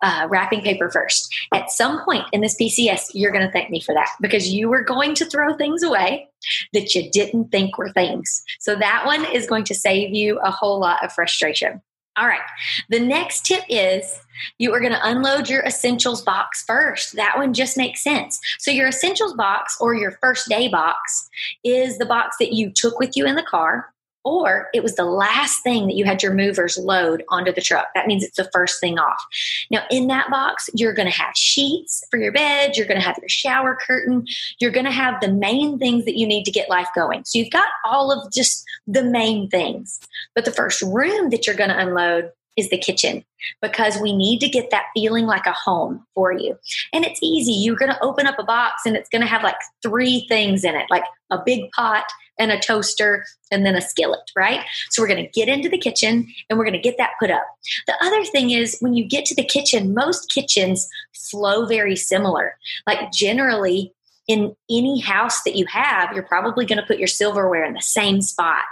uh, 0.01 0.27
wrapping 0.29 0.61
paper 0.61 0.89
first. 0.89 1.33
At 1.53 1.71
some 1.71 2.03
point 2.03 2.25
in 2.31 2.41
this 2.41 2.55
PCS, 2.55 3.11
you're 3.13 3.31
going 3.31 3.45
to 3.45 3.51
thank 3.51 3.69
me 3.69 3.81
for 3.81 3.93
that 3.93 4.09
because 4.21 4.49
you 4.49 4.69
were 4.69 4.83
going 4.83 5.15
to 5.15 5.25
throw 5.25 5.55
things 5.55 5.83
away 5.83 6.29
that 6.73 6.95
you 6.95 7.09
didn't 7.11 7.49
think 7.49 7.77
were 7.77 7.91
things. 7.91 8.43
So 8.59 8.75
that 8.75 9.05
one 9.05 9.25
is 9.25 9.47
going 9.47 9.63
to 9.65 9.75
save 9.75 10.13
you 10.13 10.39
a 10.39 10.51
whole 10.51 10.79
lot 10.79 11.03
of 11.03 11.11
frustration. 11.13 11.81
All 12.17 12.27
right. 12.27 12.41
The 12.89 12.99
next 12.99 13.45
tip 13.45 13.63
is 13.69 14.19
you 14.57 14.73
are 14.73 14.81
going 14.81 14.91
to 14.91 15.07
unload 15.07 15.49
your 15.49 15.63
essentials 15.63 16.21
box 16.21 16.63
first. 16.63 17.15
That 17.15 17.37
one 17.37 17.53
just 17.53 17.77
makes 17.77 18.03
sense. 18.03 18.39
So, 18.59 18.69
your 18.69 18.89
essentials 18.89 19.33
box 19.33 19.77
or 19.79 19.95
your 19.95 20.11
first 20.19 20.49
day 20.49 20.67
box 20.67 21.29
is 21.63 21.97
the 21.97 22.05
box 22.05 22.35
that 22.39 22.53
you 22.53 22.69
took 22.69 22.99
with 22.99 23.15
you 23.15 23.25
in 23.25 23.35
the 23.35 23.43
car 23.43 23.93
or 24.23 24.69
it 24.73 24.83
was 24.83 24.95
the 24.95 25.05
last 25.05 25.63
thing 25.63 25.87
that 25.87 25.95
you 25.95 26.05
had 26.05 26.21
your 26.21 26.33
movers 26.33 26.77
load 26.77 27.23
onto 27.29 27.51
the 27.51 27.61
truck. 27.61 27.87
That 27.95 28.07
means 28.07 28.23
it's 28.23 28.37
the 28.37 28.49
first 28.53 28.79
thing 28.79 28.99
off. 28.99 29.23
Now, 29.69 29.83
in 29.89 30.07
that 30.07 30.29
box, 30.29 30.69
you're 30.75 30.93
going 30.93 31.09
to 31.09 31.17
have 31.17 31.35
sheets 31.35 32.03
for 32.11 32.17
your 32.17 32.31
bed, 32.31 32.77
you're 32.77 32.87
going 32.87 32.99
to 32.99 33.05
have 33.05 33.17
your 33.17 33.29
shower 33.29 33.77
curtain, 33.85 34.25
you're 34.59 34.71
going 34.71 34.85
to 34.85 34.91
have 34.91 35.19
the 35.21 35.31
main 35.31 35.79
things 35.79 36.05
that 36.05 36.17
you 36.17 36.27
need 36.27 36.43
to 36.45 36.51
get 36.51 36.69
life 36.69 36.89
going. 36.95 37.23
So, 37.25 37.39
you've 37.39 37.51
got 37.51 37.67
all 37.85 38.11
of 38.11 38.31
just 38.31 38.63
the 38.87 39.03
main 39.03 39.49
things. 39.49 39.99
But 40.35 40.45
the 40.45 40.51
first 40.51 40.81
room 40.81 41.29
that 41.29 41.47
you're 41.47 41.55
going 41.55 41.69
to 41.69 41.79
unload 41.79 42.31
is 42.57 42.69
the 42.69 42.77
kitchen 42.77 43.23
because 43.61 43.97
we 43.99 44.15
need 44.15 44.39
to 44.39 44.49
get 44.49 44.71
that 44.71 44.85
feeling 44.93 45.25
like 45.25 45.45
a 45.45 45.53
home 45.53 46.05
for 46.13 46.31
you. 46.31 46.57
And 46.93 47.05
it's 47.05 47.19
easy. 47.23 47.53
You're 47.53 47.77
going 47.77 47.91
to 47.91 48.03
open 48.03 48.27
up 48.27 48.37
a 48.37 48.43
box 48.43 48.85
and 48.85 48.95
it's 48.95 49.09
going 49.09 49.21
to 49.21 49.27
have 49.27 49.43
like 49.43 49.55
three 49.81 50.25
things 50.27 50.63
in 50.63 50.75
it, 50.75 50.85
like 50.89 51.03
a 51.29 51.39
big 51.43 51.71
pot 51.71 52.05
and 52.41 52.51
a 52.51 52.59
toaster 52.59 53.23
and 53.51 53.65
then 53.65 53.75
a 53.75 53.81
skillet, 53.81 54.31
right? 54.35 54.61
So 54.89 55.01
we're 55.01 55.07
going 55.07 55.23
to 55.23 55.31
get 55.31 55.47
into 55.47 55.69
the 55.69 55.77
kitchen 55.77 56.27
and 56.49 56.57
we're 56.57 56.65
going 56.65 56.73
to 56.73 56.79
get 56.79 56.97
that 56.97 57.11
put 57.19 57.29
up. 57.29 57.45
The 57.85 57.93
other 58.01 58.25
thing 58.25 58.49
is 58.49 58.77
when 58.79 58.95
you 58.95 59.05
get 59.07 59.25
to 59.25 59.35
the 59.35 59.43
kitchen, 59.43 59.93
most 59.93 60.31
kitchens 60.31 60.89
flow 61.13 61.67
very 61.67 61.95
similar. 61.95 62.57
Like 62.87 63.11
generally, 63.11 63.93
in 64.27 64.55
any 64.69 64.99
house 64.99 65.43
that 65.43 65.55
you 65.55 65.65
have, 65.67 66.13
you're 66.13 66.23
probably 66.23 66.65
going 66.65 66.79
to 66.79 66.85
put 66.85 66.97
your 66.97 67.07
silverware 67.07 67.65
in 67.65 67.73
the 67.73 67.81
same 67.81 68.21
spot 68.21 68.63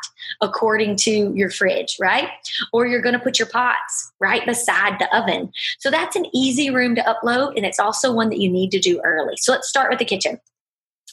according 0.42 0.96
to 0.96 1.34
your 1.36 1.50
fridge, 1.52 1.98
right? 2.00 2.30
Or 2.74 2.88
you're 2.88 3.02
going 3.02 3.14
to 3.14 3.20
put 3.20 3.38
your 3.38 3.48
pots 3.48 4.12
right 4.20 4.46
beside 4.46 5.00
the 5.00 5.16
oven. 5.16 5.52
So 5.80 5.92
that's 5.92 6.16
an 6.16 6.26
easy 6.34 6.70
room 6.70 6.96
to 6.96 7.02
upload, 7.02 7.56
and 7.56 7.66
it's 7.66 7.80
also 7.80 8.12
one 8.12 8.30
that 8.30 8.40
you 8.40 8.50
need 8.50 8.72
to 8.72 8.80
do 8.80 9.02
early. 9.04 9.36
So 9.38 9.52
let's 9.52 9.68
start 9.68 9.90
with 9.90 10.00
the 10.00 10.06
kitchen. 10.06 10.40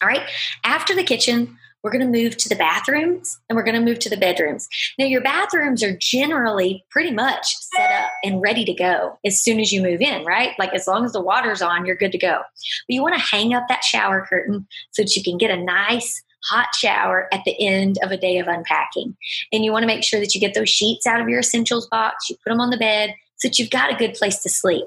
All 0.02 0.08
right. 0.08 0.28
After 0.64 0.94
the 0.94 1.02
kitchen, 1.02 1.56
we're 1.86 1.92
going 1.92 2.12
to 2.12 2.20
move 2.20 2.36
to 2.36 2.48
the 2.48 2.56
bathrooms 2.56 3.38
and 3.48 3.54
we're 3.54 3.62
going 3.62 3.76
to 3.76 3.80
move 3.80 4.00
to 4.00 4.10
the 4.10 4.16
bedrooms. 4.16 4.68
Now, 4.98 5.04
your 5.04 5.20
bathrooms 5.20 5.84
are 5.84 5.96
generally 6.00 6.84
pretty 6.90 7.12
much 7.12 7.56
set 7.58 7.92
up 8.02 8.10
and 8.24 8.42
ready 8.42 8.64
to 8.64 8.74
go 8.74 9.16
as 9.24 9.40
soon 9.40 9.60
as 9.60 9.70
you 9.70 9.80
move 9.80 10.00
in, 10.00 10.24
right? 10.24 10.50
Like 10.58 10.74
as 10.74 10.88
long 10.88 11.04
as 11.04 11.12
the 11.12 11.20
water's 11.20 11.62
on, 11.62 11.86
you're 11.86 11.94
good 11.94 12.10
to 12.10 12.18
go. 12.18 12.38
But 12.38 12.92
you 12.92 13.02
want 13.02 13.14
to 13.14 13.20
hang 13.20 13.54
up 13.54 13.68
that 13.68 13.84
shower 13.84 14.26
curtain 14.28 14.66
so 14.90 15.02
that 15.02 15.14
you 15.14 15.22
can 15.22 15.38
get 15.38 15.52
a 15.52 15.62
nice 15.62 16.24
hot 16.42 16.74
shower 16.74 17.28
at 17.32 17.44
the 17.44 17.54
end 17.64 17.98
of 18.02 18.10
a 18.10 18.16
day 18.16 18.38
of 18.38 18.48
unpacking. 18.48 19.16
And 19.52 19.64
you 19.64 19.70
want 19.70 19.84
to 19.84 19.86
make 19.86 20.02
sure 20.02 20.18
that 20.18 20.34
you 20.34 20.40
get 20.40 20.54
those 20.54 20.68
sheets 20.68 21.06
out 21.06 21.20
of 21.20 21.28
your 21.28 21.38
essentials 21.38 21.86
box, 21.86 22.28
you 22.28 22.34
put 22.42 22.50
them 22.50 22.60
on 22.60 22.70
the 22.70 22.78
bed, 22.78 23.14
so 23.36 23.46
that 23.46 23.60
you've 23.60 23.70
got 23.70 23.92
a 23.92 23.96
good 23.96 24.14
place 24.14 24.42
to 24.42 24.48
sleep. 24.48 24.86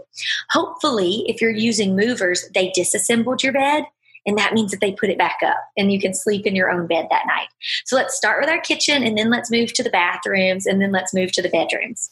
Hopefully, 0.49 1.23
if 1.27 1.39
you're 1.39 1.49
using 1.49 1.95
movers, 1.95 2.49
they 2.53 2.71
disassembled 2.71 3.41
your 3.41 3.53
bed 3.53 3.85
and 4.29 4.37
that 4.37 4.53
means 4.53 4.69
that 4.69 4.79
they 4.79 4.91
put 4.91 5.09
it 5.09 5.17
back 5.17 5.39
up 5.43 5.57
and 5.75 5.91
you 5.91 5.99
can 5.99 6.13
sleep 6.13 6.45
in 6.45 6.55
your 6.55 6.69
own 6.69 6.85
bed 6.85 7.07
that 7.09 7.25
night. 7.25 7.47
So 7.85 7.95
let's 7.95 8.15
start 8.15 8.39
with 8.39 8.47
our 8.47 8.61
kitchen 8.61 9.01
and 9.01 9.17
then 9.17 9.31
let's 9.31 9.49
move 9.49 9.73
to 9.73 9.81
the 9.81 9.89
bathrooms 9.89 10.67
and 10.67 10.79
then 10.79 10.91
let's 10.91 11.15
move 11.15 11.31
to 11.31 11.41
the 11.41 11.49
bedrooms. 11.49 12.11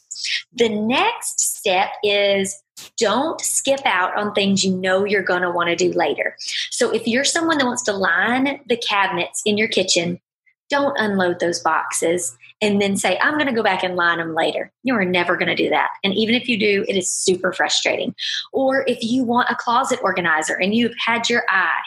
The 0.51 0.67
next 0.67 1.39
step 1.39 1.89
is 2.03 2.59
don't 2.97 3.39
skip 3.39 3.81
out 3.85 4.17
on 4.17 4.33
things 4.33 4.65
you 4.65 4.75
know 4.75 5.05
you're 5.05 5.21
going 5.21 5.43
to 5.43 5.51
want 5.51 5.69
to 5.69 5.75
do 5.75 5.91
later. 5.91 6.35
So 6.71 6.89
if 6.89 7.05
you're 7.05 7.23
someone 7.23 7.59
that 7.59 7.67
wants 7.67 7.83
to 7.83 7.93
line 7.93 8.61
the 8.67 8.77
cabinets 8.77 9.43
in 9.45 9.59
your 9.59 9.67
kitchen, 9.67 10.19
don't 10.71 10.97
unload 10.97 11.39
those 11.39 11.59
boxes 11.59 12.35
and 12.63 12.81
then 12.81 12.97
say, 12.97 13.19
I'm 13.21 13.35
going 13.35 13.45
to 13.45 13.53
go 13.53 13.61
back 13.61 13.83
and 13.83 13.95
line 13.95 14.17
them 14.17 14.33
later. 14.33 14.71
You 14.81 14.95
are 14.95 15.05
never 15.05 15.37
going 15.37 15.49
to 15.49 15.55
do 15.55 15.69
that. 15.69 15.89
And 16.03 16.15
even 16.15 16.33
if 16.33 16.49
you 16.49 16.57
do, 16.57 16.83
it 16.87 16.97
is 16.97 17.11
super 17.11 17.53
frustrating. 17.53 18.15
Or 18.53 18.83
if 18.87 19.03
you 19.03 19.23
want 19.23 19.51
a 19.51 19.55
closet 19.55 19.99
organizer 20.01 20.55
and 20.55 20.73
you've 20.73 20.95
had 20.97 21.29
your 21.29 21.43
eye 21.47 21.83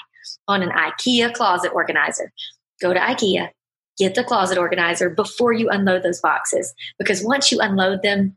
on 0.51 0.63
an 0.63 0.71
IKEA 0.71 1.33
closet 1.33 1.71
organizer. 1.73 2.33
Go 2.81 2.93
to 2.93 3.01
IKEA, 3.01 3.49
get 3.99 4.15
the 4.15 4.25
closet 4.25 4.59
organizer 4.59 5.11
before 5.11 5.53
you 5.53 5.69
unload 5.69 6.03
those 6.03 6.21
boxes 6.21 6.75
because 6.99 7.23
once 7.23 7.53
you 7.53 7.61
unload 7.61 8.03
them, 8.03 8.37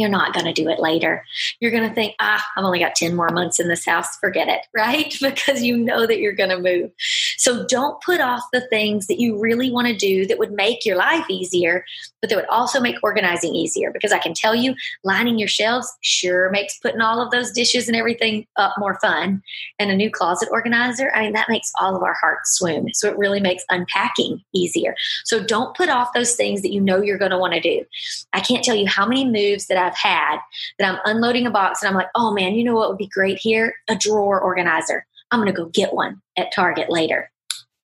you're 0.00 0.08
not 0.08 0.32
going 0.32 0.46
to 0.46 0.52
do 0.52 0.68
it 0.68 0.80
later. 0.80 1.24
You're 1.60 1.70
going 1.70 1.88
to 1.88 1.94
think, 1.94 2.14
ah, 2.20 2.44
I've 2.56 2.64
only 2.64 2.78
got 2.78 2.94
10 2.94 3.14
more 3.14 3.30
months 3.30 3.60
in 3.60 3.68
this 3.68 3.84
house. 3.84 4.16
Forget 4.16 4.48
it, 4.48 4.66
right? 4.74 5.14
Because 5.20 5.62
you 5.62 5.76
know 5.76 6.06
that 6.06 6.18
you're 6.18 6.32
going 6.32 6.50
to 6.50 6.58
move. 6.58 6.90
So 7.36 7.66
don't 7.66 8.00
put 8.02 8.20
off 8.20 8.42
the 8.52 8.66
things 8.68 9.06
that 9.06 9.20
you 9.20 9.38
really 9.38 9.70
want 9.70 9.86
to 9.88 9.96
do 9.96 10.26
that 10.26 10.38
would 10.38 10.52
make 10.52 10.84
your 10.84 10.96
life 10.96 11.24
easier, 11.28 11.84
but 12.20 12.30
that 12.30 12.36
would 12.36 12.48
also 12.48 12.80
make 12.80 12.96
organizing 13.02 13.54
easier. 13.54 13.90
Because 13.92 14.12
I 14.12 14.18
can 14.18 14.34
tell 14.34 14.54
you, 14.54 14.74
lining 15.04 15.38
your 15.38 15.48
shelves 15.48 15.90
sure 16.02 16.50
makes 16.50 16.78
putting 16.78 17.00
all 17.00 17.22
of 17.22 17.30
those 17.30 17.52
dishes 17.52 17.88
and 17.88 17.96
everything 17.96 18.46
up 18.56 18.74
more 18.78 18.98
fun. 19.00 19.42
And 19.78 19.90
a 19.90 19.96
new 19.96 20.10
closet 20.10 20.48
organizer, 20.50 21.10
I 21.14 21.22
mean, 21.22 21.32
that 21.32 21.48
makes 21.48 21.70
all 21.80 21.96
of 21.96 22.02
our 22.02 22.16
hearts 22.20 22.52
swoon. 22.56 22.92
So 22.94 23.08
it 23.08 23.18
really 23.18 23.40
makes 23.40 23.64
unpacking 23.70 24.42
easier. 24.54 24.94
So 25.24 25.42
don't 25.42 25.76
put 25.76 25.88
off 25.88 26.12
those 26.14 26.34
things 26.34 26.62
that 26.62 26.72
you 26.72 26.80
know 26.80 27.00
you're 27.00 27.18
going 27.18 27.30
to 27.30 27.38
want 27.38 27.54
to 27.54 27.60
do. 27.60 27.84
I 28.32 28.40
can't 28.40 28.64
tell 28.64 28.74
you 28.74 28.86
how 28.86 29.06
many 29.06 29.24
moves 29.24 29.66
that 29.66 29.78
I've 29.78 29.89
had 29.94 30.38
that 30.78 30.92
I'm 30.92 31.00
unloading 31.04 31.46
a 31.46 31.50
box 31.50 31.82
and 31.82 31.88
I'm 31.88 31.94
like, 31.94 32.08
oh 32.14 32.32
man, 32.32 32.54
you 32.54 32.64
know 32.64 32.74
what 32.74 32.88
would 32.88 32.98
be 32.98 33.08
great 33.08 33.38
here? 33.38 33.74
A 33.88 33.96
drawer 33.96 34.40
organizer. 34.40 35.06
I'm 35.30 35.40
going 35.40 35.52
to 35.52 35.56
go 35.56 35.68
get 35.68 35.94
one 35.94 36.20
at 36.36 36.52
Target 36.52 36.90
later. 36.90 37.30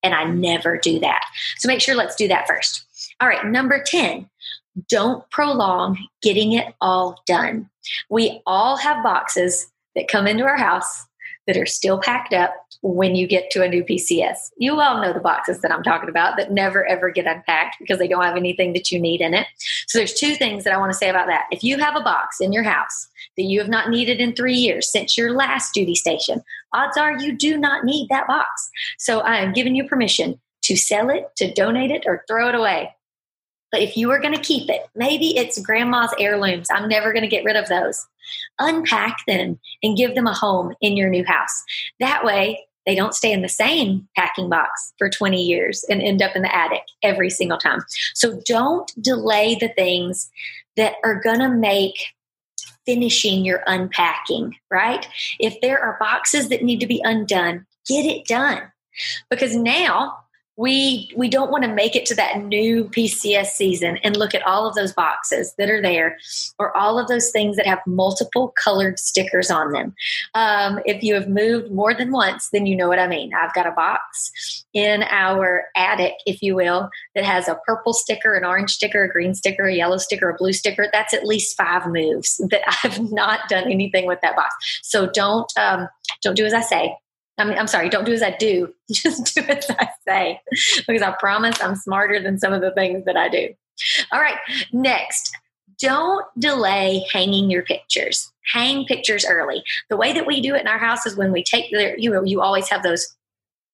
And 0.03 0.15
I 0.15 0.25
never 0.25 0.77
do 0.77 1.01
that. 1.01 1.25
So 1.59 1.67
make 1.67 1.81
sure 1.81 1.95
let's 1.95 2.17
do 2.17 2.29
that 2.29 2.47
first. 2.47 2.85
All 3.21 3.29
right, 3.29 3.45
number 3.47 3.83
10, 3.83 4.29
don't 4.89 5.29
prolong 5.31 5.99
getting 6.23 6.53
it 6.53 6.75
all 6.81 7.23
done. 7.27 7.69
We 8.11 8.43
all 8.47 8.77
have 8.77 9.03
boxes 9.03 9.67
that 9.95 10.09
come 10.09 10.27
into 10.27 10.45
our 10.45 10.57
house 10.57 11.07
that 11.47 11.57
are 11.57 11.67
still 11.67 12.01
packed 12.01 12.33
up 12.33 12.55
when 12.83 13.15
you 13.15 13.27
get 13.27 13.51
to 13.51 13.63
a 13.63 13.69
new 13.69 13.85
PCS. 13.85 14.37
You 14.59 14.81
all 14.81 15.01
know 15.01 15.13
the 15.13 15.21
boxes 15.21 15.61
that 15.61 15.73
I'm 15.73 15.83
talking 15.83 16.09
about 16.09 16.37
that 16.37 16.53
never 16.53 16.85
ever 16.87 17.11
get 17.11 17.27
unpacked 17.27 17.77
because 17.79 17.99
they 17.99 18.09
don't 18.09 18.25
have 18.25 18.37
anything 18.37 18.73
that 18.73 18.91
you 18.91 19.01
need 19.01 19.21
in 19.21 19.35
it. 19.35 19.47
So 19.87 19.99
there's 19.99 20.15
two 20.15 20.35
things 20.35 20.65
that 20.65 20.73
I 20.73 20.79
want 20.79 20.93
to 20.93 20.99
say 20.99 21.09
about 21.09 21.27
that. 21.29 21.47
If 21.51 21.63
you 21.63 21.79
have 21.79 21.97
a 21.97 22.03
box 22.03 22.41
in 22.41 22.53
your 22.53 22.65
house 22.65 23.09
that 23.37 23.45
you 23.45 23.59
have 23.61 23.69
not 23.69 23.91
needed 23.91 24.21
in 24.21 24.35
3 24.35 24.55
years 24.55 24.91
since 24.91 25.17
your 25.17 25.33
last 25.33 25.73
duty 25.73 25.95
station, 25.95 26.43
odds 26.73 26.97
are 26.97 27.19
you 27.19 27.37
do 27.37 27.57
not 27.57 27.85
need 27.85 28.09
that 28.09 28.27
box. 28.27 28.49
So 28.99 29.21
I 29.21 29.37
am 29.37 29.53
giving 29.53 29.75
you 29.75 29.89
permission 29.89 30.41
to 30.63 30.77
sell 30.77 31.11
it, 31.11 31.27
to 31.37 31.53
donate 31.53 31.91
it 31.91 32.05
or 32.07 32.25
throw 32.27 32.49
it 32.49 32.55
away. 32.55 32.93
But 33.73 33.83
if 33.83 33.97
you 33.97 34.11
are 34.11 34.21
going 34.21 34.35
to 34.35 34.41
keep 34.41 34.71
it, 34.71 34.83
maybe 34.95 35.37
it's 35.37 35.61
grandma's 35.61 36.15
heirlooms. 36.19 36.69
I'm 36.71 36.89
never 36.89 37.13
going 37.13 37.25
to 37.25 37.29
get 37.29 37.45
rid 37.45 37.57
of 37.57 37.69
those. 37.69 38.07
Unpack 38.59 39.19
them 39.27 39.59
and 39.83 39.97
give 39.97 40.15
them 40.15 40.27
a 40.27 40.35
home 40.35 40.75
in 40.81 40.97
your 40.97 41.09
new 41.09 41.25
house. 41.25 41.65
That 42.01 42.25
way, 42.25 42.67
they 42.87 42.95
don't 42.95 43.15
stay 43.15 43.33
in 43.33 43.43
the 43.43 43.49
same 43.49 44.09
packing 44.17 44.49
box 44.49 44.93
for 44.97 45.11
20 45.11 45.43
years 45.43 45.85
and 45.91 46.01
end 46.01 46.23
up 46.23 46.37
in 46.37 46.43
the 46.43 46.55
attic 46.55 46.83
every 47.03 47.31
single 47.31 47.59
time. 47.59 47.81
So 48.15 48.41
don't 48.47 48.91
delay 49.03 49.57
the 49.57 49.69
things 49.77 50.31
that 50.77 50.95
are 51.05 51.21
going 51.21 51.41
to 51.41 51.49
make 51.49 51.95
finishing 52.87 53.45
your 53.45 53.63
unpacking, 53.67 54.57
right? 54.71 55.07
If 55.41 55.61
there 55.61 55.81
are 55.81 55.99
boxes 55.99 56.49
that 56.49 56.63
need 56.63 56.79
to 56.81 56.87
be 56.87 57.03
undone, 57.05 57.67
get 57.89 58.07
it 58.07 58.27
done. 58.27 58.63
Because 59.29 59.57
now 59.57 60.17
we 60.57 61.11
we 61.17 61.29
don't 61.29 61.51
want 61.51 61.65
to 61.65 61.73
make 61.73 61.95
it 61.95 62.07
to 62.07 62.15
that 62.15 62.43
new 62.43 62.85
PCS 62.85 63.47
season 63.47 63.99
and 63.99 64.17
look 64.17 64.35
at 64.35 64.47
all 64.47 64.67
of 64.67 64.75
those 64.75 64.93
boxes 64.93 65.55
that 65.59 65.69
are 65.69 65.83
there 65.83 66.17
or 66.59 66.75
all 66.77 66.99
of 66.99 67.09
those 67.09 67.31
things 67.31 67.57
that 67.57 67.67
have 67.67 67.81
multiple 67.87 68.55
colored 68.63 68.99
stickers 68.99 69.51
on 69.51 69.73
them. 69.73 69.95
Um, 70.35 70.81
if 70.87 71.03
you 71.03 71.15
have 71.15 71.29
moved 71.29 71.71
more 71.71 71.93
than 71.93 72.11
once, 72.11 72.49
then 72.53 72.65
you 72.65 72.75
know 72.75 72.89
what 72.89 72.99
I 72.99 73.07
mean. 73.07 73.33
I've 73.35 73.55
got 73.55 73.67
a 73.67 73.73
box 73.73 74.65
in 74.73 75.03
our 75.05 75.67
attic, 75.77 76.15
if 76.27 76.43
you 76.43 76.55
will, 76.55 76.89
that 77.15 77.25
has 77.25 77.49
a 77.49 77.59
purple 77.67 77.93
sticker, 77.93 78.35
an 78.35 78.45
orange 78.45 78.71
sticker, 78.71 79.05
a 79.05 79.13
green 79.13 79.35
sticker, 79.35 79.67
a 79.67 79.75
yellow 79.75 79.99
sticker, 79.99 80.31
a 80.31 80.37
blue 80.37 80.53
sticker. 80.53 80.89
That's 80.93 81.13
at 81.13 81.27
least 81.27 81.57
five 81.57 81.87
moves 81.87 82.41
that 82.51 82.63
I've 82.85 83.13
not 83.13 83.49
done 83.49 83.71
anything 83.71 84.07
with 84.07 84.21
that 84.23 84.37
box. 84.37 84.55
So 84.83 85.07
don't 85.07 85.53
um, 85.59 85.89
don't 86.23 86.35
do 86.35 86.47
as 86.47 86.55
I 86.55 86.63
say 86.63 86.97
I 87.39 87.45
mean, 87.45 87.59
I'm 87.59 87.67
sorry, 87.67 87.89
don't 87.89 88.05
do 88.05 88.13
as 88.13 88.23
I 88.23 88.31
do, 88.31 88.73
just 88.91 89.35
do 89.35 89.43
as 89.43 89.71
I 89.71 89.89
say, 90.07 90.41
because 90.87 91.03
I 91.03 91.15
promise 91.19 91.61
I'm 91.61 91.77
smarter 91.77 92.23
than 92.23 92.39
some 92.39 92.53
of 92.53 92.61
the 92.61 92.73
things 92.73 93.05
that 93.05 93.17
I 93.17 93.29
do. 93.29 93.49
All 94.13 94.21
right, 94.21 94.39
next, 94.73 95.37
don't 95.79 96.25
delay 96.39 97.05
hanging 97.13 97.51
your 97.51 97.63
pictures. 97.63 98.33
Hang 98.53 98.87
pictures 98.87 99.27
early. 99.29 99.63
The 99.91 99.97
way 99.97 100.13
that 100.13 100.27
we 100.27 100.41
do 100.41 100.55
it 100.55 100.63
in 100.63 100.69
our 100.69 100.79
house 100.79 101.05
is 101.05 101.17
when 101.17 101.33
we 101.33 101.43
take 101.43 101.71
the, 101.71 101.95
you 101.99 102.11
know, 102.11 102.23
you 102.23 102.41
always 102.41 102.69
have 102.71 102.83
those 102.83 103.15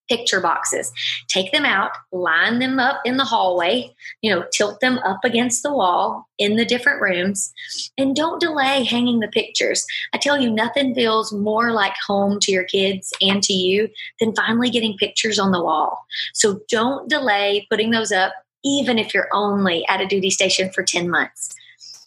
picture 0.08 0.40
boxes. 0.40 0.92
Take 1.28 1.52
them 1.52 1.64
out, 1.64 1.92
line 2.10 2.58
them 2.58 2.78
up 2.78 3.00
in 3.04 3.16
the 3.16 3.24
hallway, 3.24 3.94
you 4.20 4.34
know, 4.34 4.44
tilt 4.52 4.80
them 4.80 4.98
up 4.98 5.20
against 5.24 5.62
the 5.62 5.72
wall 5.72 6.28
in 6.38 6.56
the 6.56 6.64
different 6.64 7.00
rooms, 7.00 7.52
and 7.96 8.14
don't 8.14 8.40
delay 8.40 8.84
hanging 8.84 9.20
the 9.20 9.28
pictures. 9.28 9.84
I 10.12 10.18
tell 10.18 10.40
you, 10.40 10.50
nothing 10.50 10.94
feels 10.94 11.32
more 11.32 11.72
like 11.72 11.94
home 12.06 12.38
to 12.40 12.52
your 12.52 12.64
kids 12.64 13.12
and 13.20 13.42
to 13.44 13.52
you 13.52 13.88
than 14.20 14.34
finally 14.34 14.70
getting 14.70 14.96
pictures 14.96 15.38
on 15.38 15.52
the 15.52 15.62
wall. 15.62 16.04
So 16.34 16.60
don't 16.68 17.08
delay 17.08 17.66
putting 17.70 17.90
those 17.90 18.12
up, 18.12 18.32
even 18.64 18.98
if 18.98 19.14
you're 19.14 19.28
only 19.32 19.86
at 19.88 20.00
a 20.00 20.06
duty 20.06 20.30
station 20.30 20.70
for 20.70 20.82
10 20.82 21.08
months. 21.08 21.54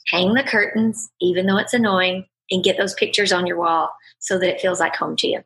Hang 0.08 0.34
the 0.34 0.44
curtains, 0.44 1.10
even 1.20 1.48
though 1.48 1.58
it's 1.58 1.74
annoying, 1.74 2.26
and 2.52 2.64
get 2.64 2.78
those 2.78 2.94
pictures 2.94 3.32
on 3.34 3.48
your 3.48 3.58
wall 3.58 3.92
so 4.20 4.38
that 4.38 4.50
it 4.50 4.62
feels 4.62 4.80
like 4.80 4.96
home 4.96 5.16
to 5.18 5.28
you. 5.28 5.44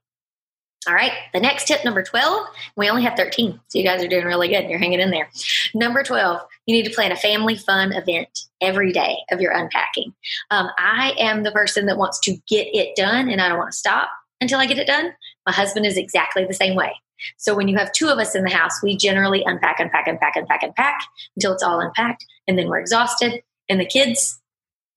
All 0.87 0.93
right, 0.93 1.11
the 1.33 1.41
next 1.41 1.67
tip, 1.67 1.83
number 1.83 2.01
12, 2.01 2.47
we 2.77 2.89
only 2.89 3.03
have 3.03 3.17
13, 3.17 3.59
so 3.67 3.77
you 3.77 3.83
guys 3.83 4.01
are 4.01 4.07
doing 4.07 4.25
really 4.25 4.47
good. 4.47 4.69
You're 4.69 4.79
hanging 4.79 5.01
in 5.01 5.11
there. 5.11 5.29
Number 5.75 6.03
12, 6.03 6.41
you 6.67 6.75
need 6.75 6.85
to 6.85 6.93
plan 6.93 7.11
a 7.11 7.17
family 7.17 7.57
fun 7.57 7.91
event 7.91 8.29
every 8.61 8.93
day 8.93 9.17
of 9.29 9.41
your 9.41 9.51
unpacking. 9.51 10.13
Um, 10.51 10.69
I 10.77 11.13
am 11.19 11.43
the 11.43 11.51
person 11.51 11.85
that 11.87 11.97
wants 11.97 12.19
to 12.21 12.37
get 12.47 12.67
it 12.73 12.95
done 12.95 13.29
and 13.29 13.41
I 13.41 13.49
don't 13.49 13.57
want 13.57 13.71
to 13.71 13.77
stop 13.77 14.09
until 14.39 14.59
I 14.59 14.67
get 14.67 14.77
it 14.77 14.87
done. 14.87 15.11
My 15.45 15.51
husband 15.51 15.85
is 15.85 15.97
exactly 15.97 16.45
the 16.45 16.53
same 16.53 16.75
way. 16.75 16.93
So 17.37 17.55
when 17.55 17.67
you 17.67 17.77
have 17.77 17.91
two 17.91 18.07
of 18.07 18.17
us 18.17 18.33
in 18.33 18.43
the 18.43 18.49
house, 18.49 18.81
we 18.81 18.95
generally 18.95 19.43
unpack, 19.45 19.79
unpack, 19.79 20.07
unpack, 20.07 20.37
unpack, 20.37 20.63
unpack 20.63 21.01
until 21.35 21.53
it's 21.53 21.63
all 21.63 21.81
unpacked, 21.81 22.25
and 22.47 22.57
then 22.57 22.69
we're 22.69 22.79
exhausted. 22.79 23.43
And 23.67 23.79
the 23.79 23.85
kids, 23.85 24.38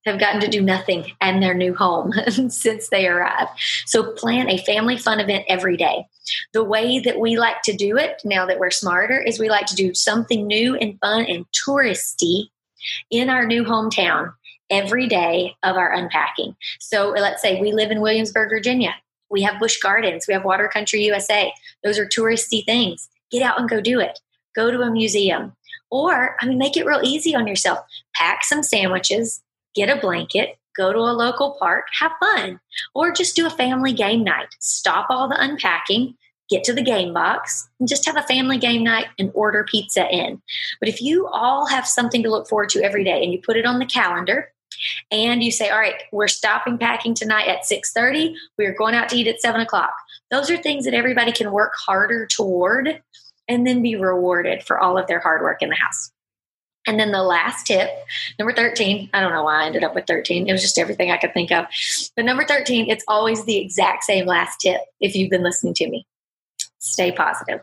have 0.05 0.19
gotten 0.19 0.41
to 0.41 0.49
do 0.49 0.61
nothing 0.61 1.13
in 1.21 1.41
their 1.41 1.55
new 1.55 1.75
home 1.75 2.13
since 2.49 2.89
they 2.89 3.07
arrived. 3.07 3.51
So 3.87 4.13
plan 4.13 4.49
a 4.49 4.59
family 4.59 4.97
fun 4.97 5.21
event 5.21 5.45
every 5.49 5.77
day. 5.77 6.07
The 6.53 6.65
way 6.65 6.99
that 7.01 7.19
we 7.19 7.39
like 7.39 7.63
to 7.63 7.77
do 7.77 7.97
it 7.97 8.21
now 8.25 8.47
that 8.47 8.59
we're 8.59 8.71
smarter 8.71 9.21
is 9.21 9.39
we 9.39 9.49
like 9.49 9.67
to 9.67 9.75
do 9.75 9.95
something 9.95 10.47
new 10.47 10.77
and 10.77 10.99
fun 11.01 11.25
and 11.27 11.47
touristy 11.67 12.47
in 13.11 13.31
our 13.31 13.47
new 13.47 13.65
hometown 13.65 14.33
every 14.71 15.07
day 15.07 15.55
of 15.63 15.77
our 15.77 15.93
unpacking. 15.93 16.57
So 16.81 17.11
let's 17.11 17.43
say 17.43 17.61
we 17.61 17.73
live 17.73 17.91
in 17.91 18.01
Williamsburg, 18.01 18.51
Virginia. 18.51 18.95
We 19.31 19.43
have 19.43 19.61
Busch 19.61 19.79
Gardens, 19.79 20.27
we 20.27 20.35
have 20.35 20.45
Water 20.45 20.69
Country 20.73 21.05
USA. 21.05 21.53
Those 21.83 21.99
are 21.99 22.07
touristy 22.07 22.65
things. 22.65 23.09
Get 23.31 23.43
out 23.43 23.59
and 23.59 23.69
go 23.69 23.81
do 23.81 24.01
it. 24.01 24.19
Go 24.55 24.71
to 24.71 24.81
a 24.81 24.91
museum. 24.91 25.55
Or, 25.91 26.37
I 26.41 26.47
mean, 26.47 26.59
make 26.59 26.77
it 26.77 26.87
real 26.87 27.01
easy 27.03 27.35
on 27.35 27.47
yourself. 27.47 27.79
Pack 28.15 28.45
some 28.45 28.63
sandwiches, 28.63 29.43
get 29.75 29.91
a 29.91 30.01
blanket, 30.01 30.57
go 30.77 30.93
to 30.93 30.99
a 30.99 31.13
local 31.13 31.57
park, 31.59 31.87
have 31.99 32.13
fun. 32.21 32.61
Or 32.95 33.13
just 33.13 33.37
do 33.37 33.47
a 33.47 33.51
family 33.51 33.93
game 33.93 34.25
night. 34.25 34.49
Stop 34.61 35.07
all 35.11 35.29
the 35.29 35.43
unpacking, 35.43 36.17
get 36.49 36.65
to 36.65 36.73
the 36.73 36.83
game 36.83 37.13
box, 37.15 37.69
and 37.81 37.89
just 37.89 38.05
have 38.07 38.17
a 38.17 38.23
family 38.23 38.59
game 38.59 38.85
night 38.85 39.07
and 39.19 39.31
order 39.35 39.65
pizza 39.65 40.09
in. 40.11 40.41
But 40.81 40.89
if 40.89 41.01
you 41.01 41.27
all 41.29 41.67
have 41.67 41.87
something 41.87 42.23
to 42.23 42.31
look 42.31 42.49
forward 42.49 42.71
to 42.71 42.83
every 42.83 43.05
day 43.05 43.23
and 43.23 43.33
you 43.33 43.41
put 43.41 43.57
it 43.57 43.67
on 43.67 43.79
the 43.79 43.87
calendar, 43.87 44.53
and 45.11 45.43
you 45.43 45.51
say, 45.51 45.69
all 45.69 45.79
right, 45.79 46.03
we're 46.13 46.29
stopping 46.29 46.79
packing 46.79 47.15
tonight 47.15 47.49
at 47.49 47.63
6.30. 47.63 48.35
We're 48.59 48.75
going 48.75 48.95
out 48.95 49.09
to 49.11 49.17
eat 49.17 49.29
at 49.29 49.41
7 49.41 49.61
o'clock. 49.61 49.93
Those 50.31 50.51
are 50.51 50.57
things 50.57 50.85
that 50.85 50.95
everybody 50.95 51.33
can 51.33 51.53
work 51.53 51.75
harder 51.77 52.27
toward 52.27 53.01
and 53.49 53.67
then 53.67 53.83
be 53.83 53.97
rewarded 53.97 54.63
for 54.63 54.79
all 54.79 54.97
of 54.99 55.07
their 55.07 55.21
hard 55.21 55.43
work 55.43 55.63
in 55.63 55.69
the 55.69 55.77
house. 55.77 56.12
And 56.87 56.99
then 56.99 57.13
the 57.13 57.23
last 57.23 57.67
tip, 57.67 57.91
number 58.39 58.53
13, 58.53 59.11
I 59.13 59.21
don't 59.21 59.33
know 59.33 59.45
why 59.45 59.63
I 59.63 59.67
ended 59.67 59.85
up 59.85 59.95
with 59.95 60.07
13. 60.07 60.49
It 60.49 60.53
was 60.53 60.63
just 60.63 60.79
everything 60.79 61.11
I 61.11 61.17
could 61.17 61.33
think 61.33 61.53
of. 61.53 61.67
But 62.17 62.25
number 62.25 62.45
13, 62.45 62.91
it's 62.91 63.05
always 63.07 63.45
the 63.45 63.59
exact 63.59 64.05
same 64.05 64.27
last 64.27 64.59
tip 64.61 64.81
if 65.01 65.15
you've 65.15 65.31
been 65.31 65.45
listening 65.45 65.75
to 65.75 65.89
me. 65.89 66.07
Stay 66.79 67.13
positive. 67.13 67.61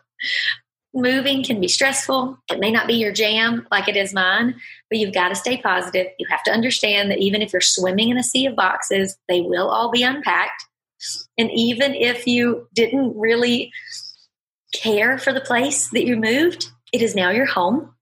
Moving 0.94 1.44
can 1.44 1.62
be 1.62 1.68
stressful. 1.68 2.38
It 2.50 2.60
may 2.60 2.72
not 2.72 2.88
be 2.88 2.96
your 2.96 3.12
jam 3.12 3.68
like 3.70 3.88
it 3.88 3.96
is 3.96 4.14
mine, 4.14 4.56
but 4.90 4.98
you've 4.98 5.14
got 5.14 5.30
to 5.30 5.36
stay 5.36 5.58
positive. 5.58 6.08
You 6.18 6.26
have 6.30 6.44
to 6.44 6.52
understand 6.52 7.12
that 7.12 7.20
even 7.20 7.42
if 7.42 7.54
you're 7.54 7.62
swimming 7.62 8.10
in 8.10 8.18
a 8.18 8.24
sea 8.24 8.48
of 8.48 8.56
boxes, 8.56 9.18
they 9.28 9.42
will 9.42 9.70
all 9.70 9.92
be 9.92 10.02
unpacked. 10.02 10.66
And 11.38 11.52
even 11.52 11.94
if 11.94 12.26
you 12.26 12.68
didn't 12.74 13.16
really 13.16 13.72
care 14.74 15.18
for 15.18 15.32
the 15.32 15.42
place 15.42 15.90
that 15.90 16.06
you 16.06 16.16
moved, 16.16 16.72
it 16.92 17.02
is 17.02 17.16
now 17.16 17.30
your 17.30 17.46
home. 17.46 17.94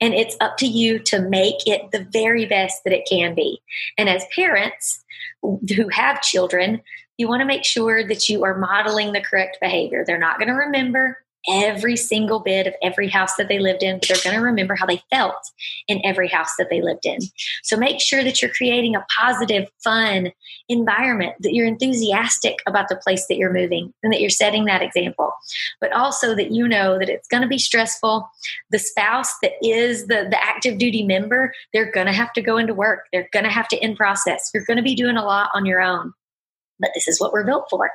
And 0.00 0.14
it's 0.14 0.36
up 0.40 0.56
to 0.58 0.66
you 0.66 0.98
to 1.00 1.20
make 1.20 1.66
it 1.66 1.90
the 1.90 2.04
very 2.10 2.46
best 2.46 2.84
that 2.84 2.92
it 2.92 3.08
can 3.08 3.34
be. 3.34 3.60
And 3.98 4.08
as 4.08 4.24
parents 4.34 5.04
who 5.42 5.88
have 5.90 6.22
children, 6.22 6.82
you 7.18 7.28
want 7.28 7.40
to 7.40 7.46
make 7.46 7.64
sure 7.64 8.06
that 8.06 8.28
you 8.28 8.44
are 8.44 8.58
modeling 8.58 9.12
the 9.12 9.20
correct 9.20 9.58
behavior. 9.60 10.04
They're 10.06 10.18
not 10.18 10.38
going 10.38 10.48
to 10.48 10.54
remember 10.54 11.18
every 11.48 11.96
single 11.96 12.40
bit 12.40 12.66
of 12.66 12.74
every 12.82 13.08
house 13.08 13.34
that 13.36 13.48
they 13.48 13.58
lived 13.58 13.82
in, 13.82 14.00
they're 14.06 14.16
going 14.22 14.36
to 14.36 14.42
remember 14.42 14.74
how 14.74 14.86
they 14.86 15.02
felt 15.10 15.50
in 15.88 16.00
every 16.04 16.28
house 16.28 16.50
that 16.58 16.68
they 16.70 16.80
lived 16.80 17.04
in. 17.04 17.18
So 17.62 17.76
make 17.76 18.00
sure 18.00 18.22
that 18.22 18.40
you're 18.40 18.52
creating 18.52 18.94
a 18.94 19.04
positive, 19.18 19.68
fun 19.82 20.32
environment, 20.68 21.34
that 21.40 21.54
you're 21.54 21.66
enthusiastic 21.66 22.58
about 22.66 22.88
the 22.88 22.96
place 22.96 23.26
that 23.26 23.36
you're 23.36 23.52
moving 23.52 23.92
and 24.02 24.12
that 24.12 24.20
you're 24.20 24.30
setting 24.30 24.64
that 24.66 24.82
example. 24.82 25.32
But 25.80 25.92
also 25.92 26.34
that 26.34 26.52
you 26.52 26.68
know 26.68 26.98
that 26.98 27.08
it's 27.08 27.28
going 27.28 27.42
to 27.42 27.48
be 27.48 27.58
stressful. 27.58 28.28
The 28.70 28.78
spouse 28.78 29.32
that 29.42 29.52
is 29.62 30.06
the, 30.06 30.26
the 30.30 30.42
active 30.42 30.78
duty 30.78 31.04
member, 31.04 31.52
they're 31.72 31.90
going 31.90 32.06
to 32.06 32.12
have 32.12 32.32
to 32.34 32.42
go 32.42 32.56
into 32.56 32.74
work. 32.74 33.06
They're 33.12 33.28
going 33.32 33.44
to 33.44 33.50
have 33.50 33.68
to 33.68 33.84
in 33.84 33.96
process. 33.96 34.50
You're 34.54 34.64
going 34.64 34.76
to 34.76 34.82
be 34.82 34.94
doing 34.94 35.16
a 35.16 35.24
lot 35.24 35.50
on 35.54 35.66
your 35.66 35.80
own 35.80 36.12
but 36.82 36.90
this 36.94 37.08
is 37.08 37.18
what 37.18 37.32
we're 37.32 37.46
built 37.46 37.66
for. 37.70 37.90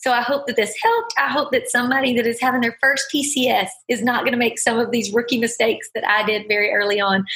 So 0.00 0.12
I 0.12 0.22
hope 0.22 0.46
that 0.46 0.56
this 0.56 0.74
helped. 0.82 1.14
I 1.18 1.28
hope 1.28 1.52
that 1.52 1.68
somebody 1.68 2.14
that 2.14 2.26
is 2.26 2.40
having 2.40 2.62
their 2.62 2.78
first 2.80 3.06
PCS 3.14 3.68
is 3.88 4.02
not 4.02 4.20
going 4.20 4.32
to 4.32 4.38
make 4.38 4.58
some 4.58 4.78
of 4.78 4.90
these 4.90 5.12
rookie 5.12 5.38
mistakes 5.38 5.90
that 5.94 6.08
I 6.08 6.24
did 6.24 6.48
very 6.48 6.72
early 6.72 7.00
on. 7.00 7.26